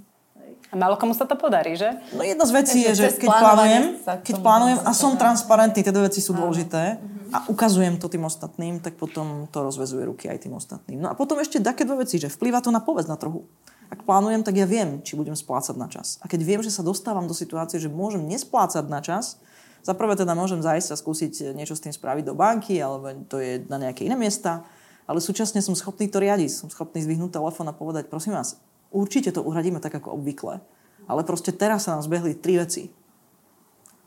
[0.69, 1.89] A málo komu sa to podarí, že?
[2.13, 3.83] No jedna z vecí je, že keď plánujem,
[4.21, 7.01] keď plánujem a som transparentný, tie dve veci sú dôležité
[7.33, 11.01] a ukazujem to tým ostatným, tak potom to rozvezuje ruky aj tým ostatným.
[11.01, 13.49] No a potom ešte také dve veci, že vplýva to na povedz na trhu.
[13.89, 16.21] Ak plánujem, tak ja viem, či budem splácať na čas.
[16.21, 19.41] A keď viem, že sa dostávam do situácie, že môžem nesplácať na čas,
[19.83, 23.39] za prvé teda môžem zajsť a skúsiť niečo s tým spraviť do banky, alebo to
[23.39, 24.67] je na nejaké iné miesta,
[25.09, 26.49] ale súčasne som schopný to riadiť.
[26.53, 28.61] Som schopný zvyhnúť telefón a povedať, prosím vás,
[28.93, 30.61] určite to uhradíme tak ako obvykle.
[31.09, 32.93] Ale proste teraz sa nám zbehli tri veci.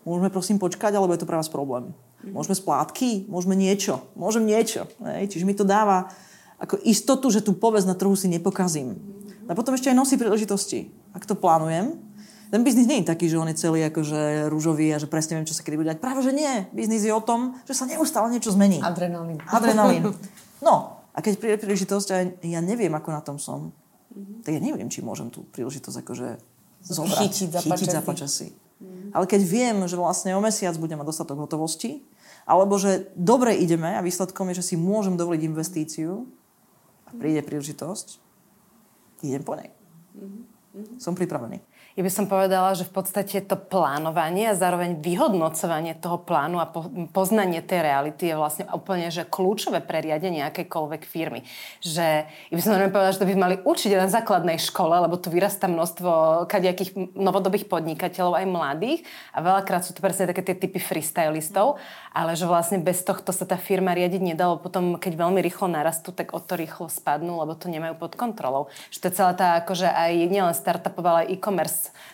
[0.07, 1.91] Môžeme prosím počkať, alebo je to pre vás problém?
[2.23, 3.27] Môžeme splátky?
[3.27, 4.07] Môžeme niečo?
[4.15, 4.87] Môžem niečo.
[5.03, 5.35] Hej?
[5.35, 6.15] Čiže mi to dáva
[6.63, 8.95] ako istotu, že tú povesť na trhu si nepokazím.
[9.51, 10.95] A potom ešte aj nosí príležitosti.
[11.11, 11.99] Ak to plánujem,
[12.53, 15.49] ten biznis nie je taký, že on je celý akože rúžový a že presne viem,
[15.49, 16.05] čo sa kedy bude dať.
[16.05, 16.69] Práve, že nie.
[16.77, 18.85] Biznis je o tom, že sa neustále niečo zmení.
[18.85, 19.41] Adrenalín.
[19.49, 20.05] Adrenalín.
[20.63, 23.75] No, a keď príde príležitosť a ja neviem, ako na tom som,
[24.47, 26.29] tak ja neviem, či môžem tú príležitosť akože
[26.87, 27.19] zobrať.
[27.19, 28.55] Chytiť za chytiť za počasí.
[29.11, 32.07] Ale keď viem, že vlastne o mesiac budem mať dostatok hotovosti,
[32.47, 36.31] alebo že dobre ideme a výsledkom je, že si môžem dovoliť investíciu
[37.07, 38.23] a príde príležitosť,
[39.27, 39.75] idem po nej.
[41.03, 41.59] Som pripravený.
[41.93, 46.65] Ja by som povedala, že v podstate to plánovanie a zároveň vyhodnocovanie toho plánu a
[46.65, 51.45] po, poznanie tej reality je vlastne úplne že kľúčové pre riadenie akejkoľvek firmy.
[51.85, 55.21] Že, ja by som normálne povedala, že to by mali učiť na základnej škole, lebo
[55.21, 59.01] tu vyrastá množstvo kadejakých novodobých podnikateľov, aj mladých
[59.37, 61.77] a veľakrát sú to presne také tie typy freestylistov,
[62.17, 64.57] ale že vlastne bez tohto sa tá firma riadiť nedalo.
[64.57, 68.73] Potom, keď veľmi rýchlo narastú, tak o to rýchlo spadnú, lebo to nemajú pod kontrolou.
[68.89, 71.37] Že to je celá tá akože aj nielen startupová, ale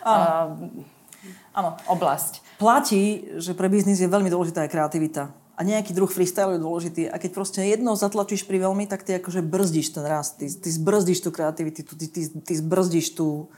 [0.05, 1.69] aj e-commerce uh, Áno.
[1.91, 2.45] oblasť.
[2.55, 5.23] Platí, že pre biznis je veľmi dôležitá aj kreativita.
[5.59, 7.01] A nejaký druh freestyle je dôležitý.
[7.11, 10.39] A keď proste jednou zatlačíš pri veľmi, tak ty akože brzdíš ten rast.
[10.39, 13.51] Ty, ty zbrzdíš tú kreativitu, ty, ty, ty zbrzdíš tú,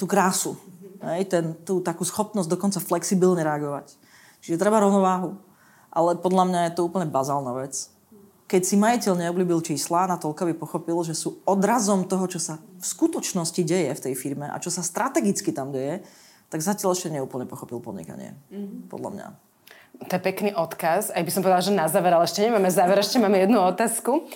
[0.00, 0.56] tú krásu.
[1.04, 3.92] Hej, ten, tú takú schopnosť dokonca flexibilne reagovať.
[4.40, 5.36] Čiže treba rovnováhu.
[5.92, 7.92] Ale podľa mňa je to úplne bazálna vec.
[8.50, 12.82] Keď si majiteľ neobľúbil čísla, natoľko by pochopil, že sú odrazom toho, čo sa v
[12.82, 16.02] skutočnosti deje v tej firme a čo sa strategicky tam deje,
[16.50, 18.34] tak zatiaľ ešte neúplne pochopil podnikanie.
[18.50, 18.90] Mm-hmm.
[18.90, 19.26] Podľa mňa.
[20.00, 21.14] To je pekný odkaz.
[21.14, 24.26] Aj by som povedala, že na záver, ale ešte nemáme záver, ešte máme jednu otázku.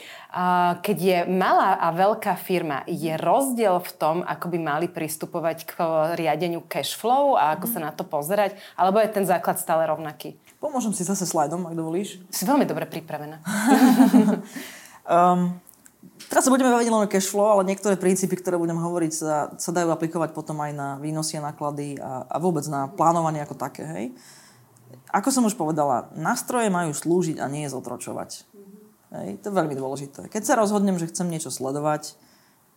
[0.79, 5.73] Keď je malá a veľká firma, je rozdiel v tom, ako by mali pristupovať k
[6.21, 8.55] riadeniu cash flow a ako sa na to pozerať?
[8.79, 10.39] Alebo je ten základ stále rovnaký?
[10.65, 12.25] Pomôžem si zase slajdom, ak dovolíš.
[12.33, 13.37] Si veľmi dobre pripravená.
[15.05, 15.61] Um,
[16.33, 19.53] teraz sa budeme baviť len o cash flow, ale niektoré princípy, ktoré budem hovoriť, sa,
[19.61, 23.61] sa dajú aplikovať potom aj na výnosy a náklady a, a vôbec na plánovanie ako
[23.61, 23.85] také.
[23.85, 24.05] Hej?
[25.13, 28.49] Ako som už povedala, nástroje majú slúžiť a nie zotročovať.
[29.21, 29.45] Hej?
[29.45, 30.33] To je veľmi dôležité.
[30.33, 32.17] Keď sa rozhodnem, že chcem niečo sledovať,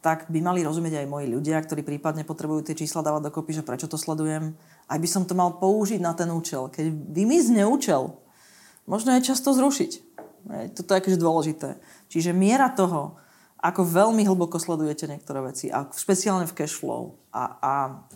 [0.07, 3.67] tak by mali rozumieť aj moji ľudia, ktorí prípadne potrebujú tie čísla dávať dokopy, že
[3.67, 4.55] prečo to sledujem.
[4.87, 6.71] Aj by som to mal použiť na ten účel.
[6.71, 8.15] Keď vymizne účel,
[8.87, 9.91] možno je často zrušiť.
[10.79, 11.75] Toto je akože dôležité.
[12.07, 13.19] Čiže miera toho,
[13.59, 17.73] ako veľmi hlboko sledujete niektoré veci, a špeciálne v cash flow a, a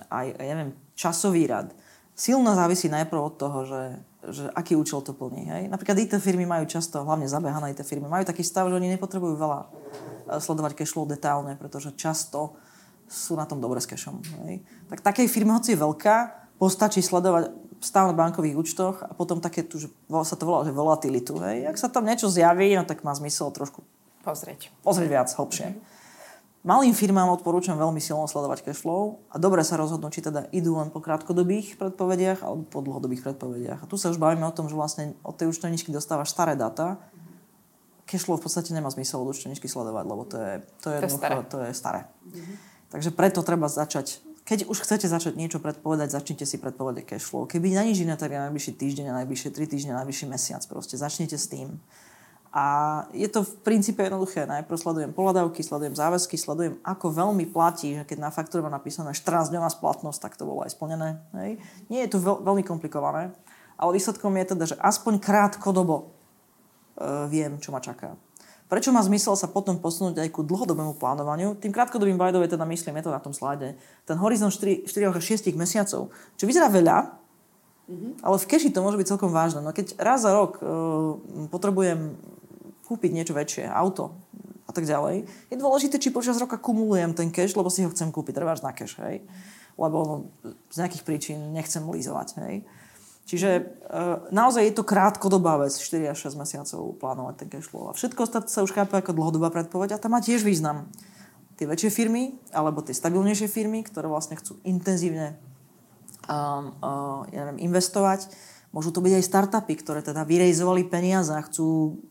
[0.07, 1.75] aj, ja neviem, časový rad,
[2.15, 3.83] silno závisí najprv od toho, že,
[4.31, 5.43] že aký účel to plní.
[5.51, 5.63] Hej?
[5.67, 9.35] Napríklad IT firmy majú často, hlavne zabehané IT firmy, majú taký stav, že oni nepotrebujú
[9.35, 9.59] veľa
[10.27, 12.55] sledovať cash flow detálne, pretože často
[13.11, 14.23] sú na tom dobre s cashom.
[14.47, 14.63] Hej?
[14.87, 16.15] Tak takej firme, hoci je veľká,
[16.55, 17.51] postačí sledovať
[17.83, 19.89] stav na bankových účtoch a potom také tu, že
[20.23, 21.35] sa to volá, že volatilitu.
[21.43, 21.67] Hej?
[21.67, 23.83] Ak sa tam niečo zjaví, no tak má zmysel trošku
[24.21, 24.69] Pozrieť.
[24.85, 25.75] pozrieť viac, hlbšie.
[26.61, 30.77] Malým firmám odporúčam veľmi silno sledovať cash flow a dobre sa rozhodnúť, či teda idú
[30.77, 33.81] len po krátkodobých predpovediach alebo po dlhodobých predpovediach.
[33.81, 37.01] A tu sa už bavíme o tom, že vlastne od tej účtovničky dostávaš staré dáta,
[38.11, 40.53] cashflow v podstate nemá zmysel od účtovníčky sledovať, lebo to je,
[40.83, 41.35] to je, To je staré.
[41.47, 42.01] to je staré.
[42.91, 47.47] Takže preto treba začať, keď už chcete začať niečo predpovedať, začnite si predpovedať cashflow.
[47.47, 50.59] Keby na nič iné, tak na najbližší týždeň, na najbližšie 3 týždne, na najbližší mesiac.
[50.67, 51.79] Proste začnite s tým.
[52.51, 52.65] A
[53.15, 54.43] je to v princípe jednoduché.
[54.43, 59.15] Najprv sledujem pohľadavky, sledujem záväzky, sledujem, ako veľmi platí, že keď na faktúre má napísané
[59.15, 61.23] 14-dňová splatnosť, tak to bolo aj splnené.
[61.31, 61.63] Hej.
[61.87, 63.31] Nie je to veľ, veľmi komplikované,
[63.79, 66.11] ale výsledkom je teda, že aspoň krátkodobo
[67.27, 68.13] viem, čo ma čaká.
[68.71, 71.59] Prečo má zmysel sa potom posunúť aj ku dlhodobému plánovaniu?
[71.59, 73.75] Tým krátkodobým bajdove teda myslím, je to na tom slade,
[74.07, 76.07] ten horizont 4, 4 až 6 mesiacov,
[76.39, 77.21] čo vyzerá veľa,
[78.23, 79.59] ale v keši to môže byť celkom vážne.
[79.59, 81.19] No keď raz za rok uh,
[81.51, 82.15] potrebujem
[82.87, 84.15] kúpiť niečo väčšie, auto
[84.67, 88.07] a tak ďalej, je dôležité, či počas roka kumulujem ten cash, lebo si ho chcem
[88.07, 89.19] kúpiť, treba na cash, hej.
[89.75, 90.31] Lebo
[90.71, 92.63] z nejakých príčin nechcem lízovať, hej.
[93.31, 97.87] Čiže uh, naozaj je to krátkodobá vec, 4 až 6 mesiacov plánovať ten cash flow.
[97.87, 100.91] A všetko ostatné sa už chápe ako dlhodobá predpoveď a tam má tiež význam.
[101.55, 105.39] Tie väčšie firmy, alebo tie stabilnejšie firmy, ktoré vlastne chcú intenzívne
[106.27, 108.27] um, uh, ja neviem, investovať.
[108.75, 112.03] Môžu to byť aj startupy, ktoré teda vyrejzovali peniaze a chcú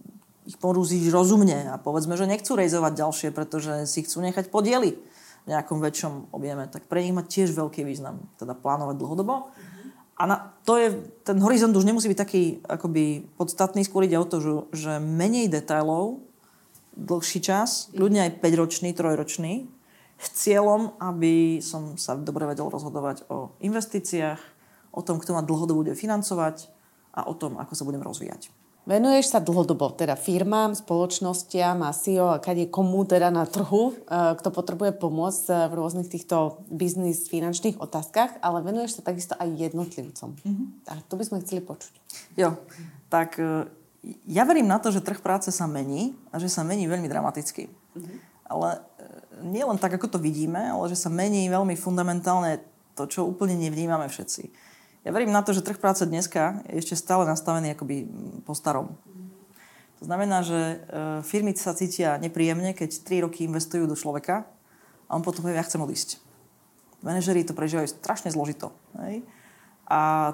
[0.49, 4.97] ich porúziť rozumne a povedzme, že nechcú rejzovať ďalšie, pretože si chcú nechať podiely
[5.45, 9.53] v nejakom väčšom objeme, tak pre nich má tiež veľký význam teda plánovať dlhodobo.
[10.21, 10.37] A na,
[10.68, 10.93] to je,
[11.25, 15.49] ten horizont už nemusí byť taký akoby podstatný, skôr ide o to, že, že menej
[15.49, 16.21] detailov,
[16.93, 19.64] dlhší čas, ľudne aj 5-ročný, 3-ročný,
[20.21, 24.41] s cieľom, aby som sa dobre vedel rozhodovať o investíciách,
[24.93, 26.68] o tom, kto ma dlhodobo bude financovať
[27.16, 28.53] a o tom, ako sa budem rozvíjať.
[28.89, 34.33] Venuješ sa dlhodobo teda firmám, spoločnostiam a CEO a kade komu teda na trhu, eh,
[34.41, 39.53] kto potrebuje pomôcť eh, v rôznych týchto biznis finančných otázkach, ale venuješ sa takisto aj
[39.53, 40.33] jednotlivcom.
[40.33, 40.66] Mm-hmm.
[40.89, 41.93] A to by sme chceli počuť.
[42.41, 42.57] Jo,
[43.11, 43.66] tak e,
[44.31, 47.66] ja verím na to, že trh práce sa mení a že sa mení veľmi dramaticky.
[47.68, 48.16] Mm-hmm.
[48.49, 48.81] Ale e,
[49.51, 52.62] nie len tak, ako to vidíme, ale že sa mení veľmi fundamentálne
[52.95, 54.70] to, čo úplne nevnímame všetci.
[55.01, 58.05] Ja verím na to, že trh práce dneska je ešte stále nastavený akoby
[58.44, 59.01] po starom.
[60.01, 60.76] To znamená, že e,
[61.24, 64.48] firmy sa cítia nepríjemne, keď 3 roky investujú do človeka
[65.09, 66.20] a on potom povie, ja chcem odísť.
[67.05, 68.72] Manažeri to prežívajú strašne zložito.
[68.96, 69.24] Hej?
[69.88, 70.32] A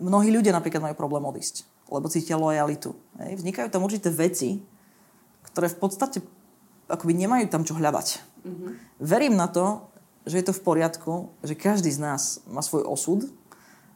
[0.00, 2.92] mnohí ľudia napríklad majú problém odísť, lebo cítia lojalitu.
[3.20, 3.44] Hej?
[3.44, 4.60] Vznikajú tam určité veci,
[5.52, 6.18] ktoré v podstate
[6.88, 8.08] akoby nemajú tam čo hľadať.
[8.44, 8.70] Mm-hmm.
[9.00, 9.88] Verím na to,
[10.28, 13.28] že je to v poriadku, že každý z nás má svoj osud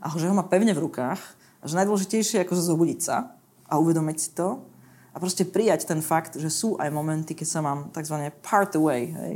[0.07, 1.19] a že ho má pevne v rukách
[1.59, 3.35] a že najdôležitejšie je ako zobudiť sa
[3.67, 4.63] a uvedomiť si to
[5.11, 8.31] a proste prijať ten fakt, že sú aj momenty, keď sa mám tzv.
[8.39, 9.11] part away.
[9.11, 9.35] Hej?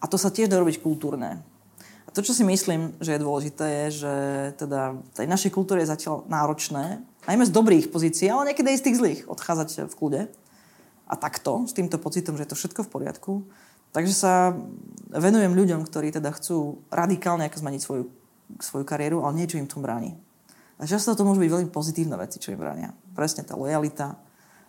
[0.00, 1.44] A to sa tiež dá robiť kultúrne.
[2.06, 4.14] A to, čo si myslím, že je dôležité, je, že
[4.56, 8.84] teda tej našej kultúre je zatiaľ náročné, najmä z dobrých pozícií, ale niekedy aj z
[8.88, 10.20] tých zlých, odchádzať v kľude.
[11.04, 13.32] A takto, s týmto pocitom, že je to všetko v poriadku.
[13.92, 14.56] Takže sa
[15.12, 18.08] venujem ľuďom, ktorí teda chcú radikálne zmeniť svoju,
[18.56, 20.16] svoju kariéru, ale niečo im tom bráni.
[20.78, 22.94] A často to môžu byť veľmi pozitívne veci, čo im bránia.
[23.12, 24.16] Presne tá lojalita,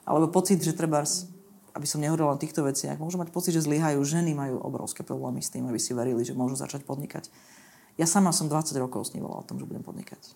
[0.10, 1.06] alebo pocit, že treba,
[1.78, 4.02] aby som nehovorila o týchto veciach, môžu mať pocit, že zlyhajú.
[4.02, 7.30] Ženy majú obrovské problémy s tým, aby si verili, že môžu začať podnikať.
[8.02, 10.34] Ja sama som 20 rokov snívala o tom, že budem podnikať.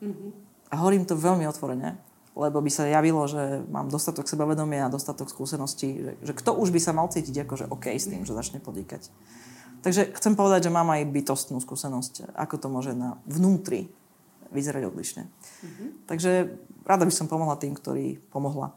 [0.00, 0.30] Mm-hmm.
[0.72, 2.00] A hovorím to veľmi otvorene,
[2.34, 6.72] lebo by sa javilo, že mám dostatok sebavedomia a dostatok skúseností, že, že kto už
[6.72, 9.12] by sa mal cítiť akože OK s tým, že začne podnikať.
[9.84, 13.92] Takže chcem povedať, že mám aj bytostnú skúsenosť, ako to môže na vnútri
[14.48, 15.28] vyzerať odlišne.
[15.28, 15.88] Mm-hmm.
[16.08, 16.56] Takže
[16.88, 18.72] rada by som pomohla tým, ktorí pomohla.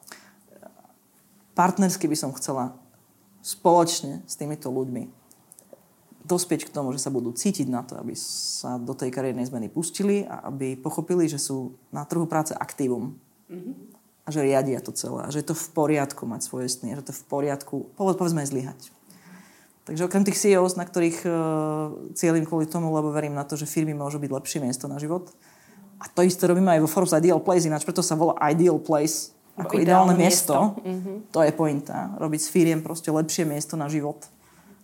[1.56, 2.76] Partnersky by som chcela
[3.40, 5.08] spoločne s týmito ľuďmi
[6.28, 9.72] dospieť k tomu, že sa budú cítiť na to, aby sa do tej kariérnej zmeny
[9.72, 13.16] pustili a aby pochopili, že sú na trhu práce aktívum.
[13.48, 13.74] Mm-hmm.
[14.28, 15.24] A že riadia to celé.
[15.24, 16.92] A že je to v poriadku mať svoje sny.
[16.92, 18.92] A že to je v poriadku, povedzme, zlyhať.
[19.88, 21.32] Takže okrem tých CEOs, na ktorých uh,
[22.12, 25.32] cieľim kvôli tomu, lebo verím na to, že firmy môžu byť lepšie miesto na život.
[25.98, 29.32] A to isté robíme aj vo Forbes Ideal Place, ináč preto sa volá Ideal Place,
[29.56, 30.54] ako ideálne, ideálne miesto.
[30.54, 30.84] miesto.
[30.84, 31.18] Mm-hmm.
[31.34, 31.98] To je pointa.
[32.20, 34.28] Robiť s firiem proste lepšie miesto na život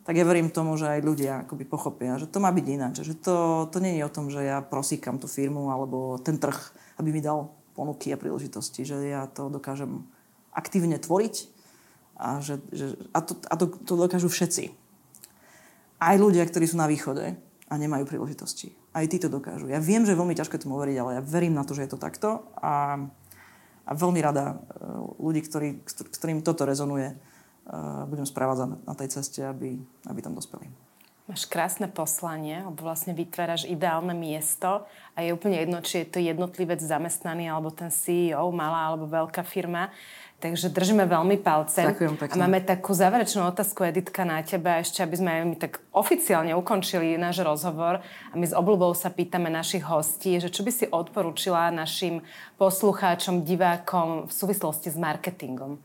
[0.03, 3.07] tak ja verím tomu, že aj ľudia akoby pochopia, že to má byť ináč.
[3.07, 3.35] Že to,
[3.71, 6.59] to nie je o tom, že ja prosíkam tú firmu alebo ten trh,
[6.99, 10.03] aby mi dal ponuky a príležitosti, že ja to dokážem
[10.51, 11.47] aktívne tvoriť
[12.19, 14.82] a, že, že, a, to, a to, to dokážu všetci.
[16.03, 17.39] Aj ľudia, ktorí sú na východe
[17.71, 18.75] a nemajú príležitosti.
[18.91, 19.71] Aj tí to dokážu.
[19.71, 21.91] Ja viem, že je veľmi ťažké tomu veriť, ale ja verím na to, že je
[21.95, 22.99] to takto a,
[23.87, 24.55] a veľmi rada e,
[25.23, 27.15] ľudí, ktorí, ktorým toto rezonuje,
[28.11, 29.79] budem správať na tej ceste, aby,
[30.11, 30.67] aby tam dospeli.
[31.23, 34.83] Máš krásne poslanie, lebo vlastne vytváraš ideálne miesto
[35.15, 39.47] a je úplne jedno, či je to jednotlivec zamestnaný alebo ten CEO, malá alebo veľká
[39.47, 39.87] firma.
[40.43, 41.87] Takže držíme veľmi palce.
[41.87, 42.35] Ďakujem pekne.
[42.35, 47.15] A máme takú záverečnú otázku, Editka, na teba, ešte aby sme my tak oficiálne ukončili
[47.15, 48.03] náš rozhovor.
[48.03, 52.19] A my s obľubou sa pýtame našich hostí, že čo by si odporúčila našim
[52.59, 55.79] poslucháčom, divákom v súvislosti s marketingom?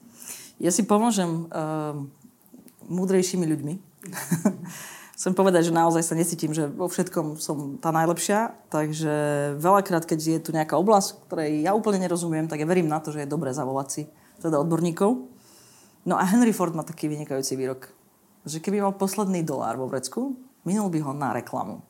[0.59, 1.95] Ja si pomôžem uh,
[2.91, 3.75] múdrejšími ľuďmi.
[5.23, 9.15] Chcem povedať, že naozaj sa necítim, že vo všetkom som tá najlepšia, takže
[9.55, 13.15] veľakrát, keď je tu nejaká oblasť, ktorej ja úplne nerozumiem, tak ja verím na to,
[13.15, 14.03] že je dobré zavolať si
[14.43, 15.29] teda odborníkov.
[16.09, 17.91] No a Henry Ford má taký vynikajúci výrok,
[18.47, 21.85] že keby mal posledný dolár vo vrecku, minul by ho na reklamu.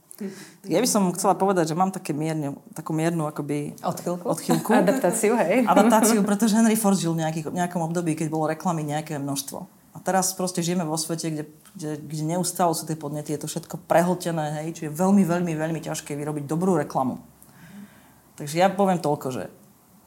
[0.67, 3.79] Ja by som chcela povedať, že mám také mierne, takú miernu akoby...
[3.79, 4.27] Odchylku?
[4.27, 4.71] Odchylku.
[4.83, 5.63] Adaptáciu, hej.
[5.63, 9.59] Adaptáciu, pretože Henry Ford žil v nejaký, nejakom období, keď bolo reklamy nejaké množstvo.
[9.95, 11.45] A teraz proste žijeme vo svete, kde,
[11.79, 15.53] kde, kde neustále sú tie podnety, je to všetko prehltené, hej, čiže je veľmi, veľmi,
[15.55, 17.23] veľmi ťažké vyrobiť dobrú reklamu.
[18.39, 19.51] Takže ja poviem toľko, že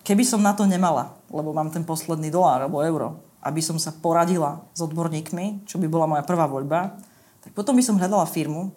[0.02, 3.94] keby som na to nemala, lebo mám ten posledný dolár alebo euro, aby som sa
[3.94, 6.98] poradila s odborníkmi, čo by bola moja prvá voľba,
[7.42, 8.70] tak potom by som hľadala firmu,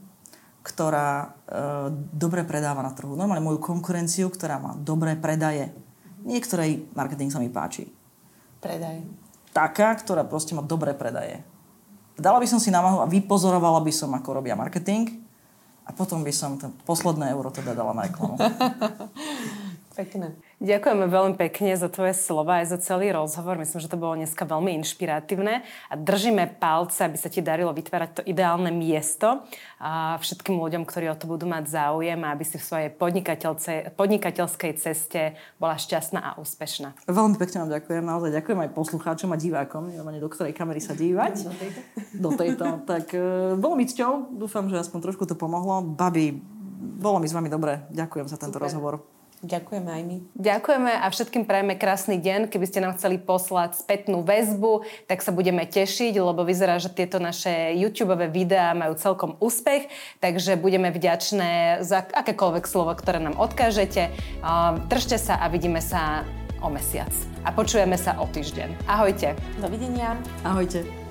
[0.65, 1.27] ktorá e,
[2.17, 3.13] dobre predáva na trhu.
[3.13, 5.69] Normálne moju konkurenciu, ktorá má dobré predaje.
[6.25, 7.93] Niektorej marketing sa mi páči.
[8.65, 11.41] Predaj taká, ktorá proste má dobré predaje.
[12.19, 15.23] Dala by som si námahu a vypozorovala by som, ako robia marketing
[15.87, 18.35] a potom by som ten posledné euro teda dala na reklamu.
[19.95, 20.35] Pekné.
[20.59, 23.55] Ďakujeme veľmi pekne za tvoje slova aj za celý rozhovor.
[23.63, 28.11] Myslím, že to bolo dneska veľmi inšpiratívne a držíme palce, aby sa ti darilo vytvárať
[28.19, 29.47] to ideálne miesto
[29.79, 32.91] a všetkým ľuďom, ktorí o to budú mať záujem a aby si v svojej
[33.95, 37.07] podnikateľskej ceste bola šťastná a úspešná.
[37.07, 38.03] Veľmi pekne vám ďakujem.
[38.03, 41.35] Naozaj ďakujem aj poslucháčom a divákom, neviem do ktorej kamery sa dívať.
[41.47, 41.81] Do tejto.
[42.19, 42.67] Do tejto.
[42.83, 44.35] Tak e, bolo mi cťou.
[44.35, 45.87] Dúfam, že aspoň trošku to pomohlo.
[45.87, 46.35] Babi,
[46.99, 47.87] bolo mi s vami dobre.
[47.95, 48.67] Ďakujem za tento Super.
[48.67, 49.14] rozhovor.
[49.45, 50.17] Ďakujeme aj my.
[50.41, 52.49] Ďakujeme a všetkým prajeme krásny deň.
[52.49, 57.21] Keby ste nám chceli poslať spätnú väzbu, tak sa budeme tešiť, lebo vyzerá, že tieto
[57.21, 59.93] naše YouTube videá majú celkom úspech,
[60.25, 64.17] takže budeme vďačné za akékoľvek slovo, ktoré nám odkážete.
[64.89, 66.25] Držte sa a vidíme sa
[66.65, 67.13] o mesiac.
[67.45, 68.89] A počujeme sa o týždeň.
[68.89, 69.37] Ahojte.
[69.61, 70.17] Dovidenia.
[70.41, 71.04] Ahojte.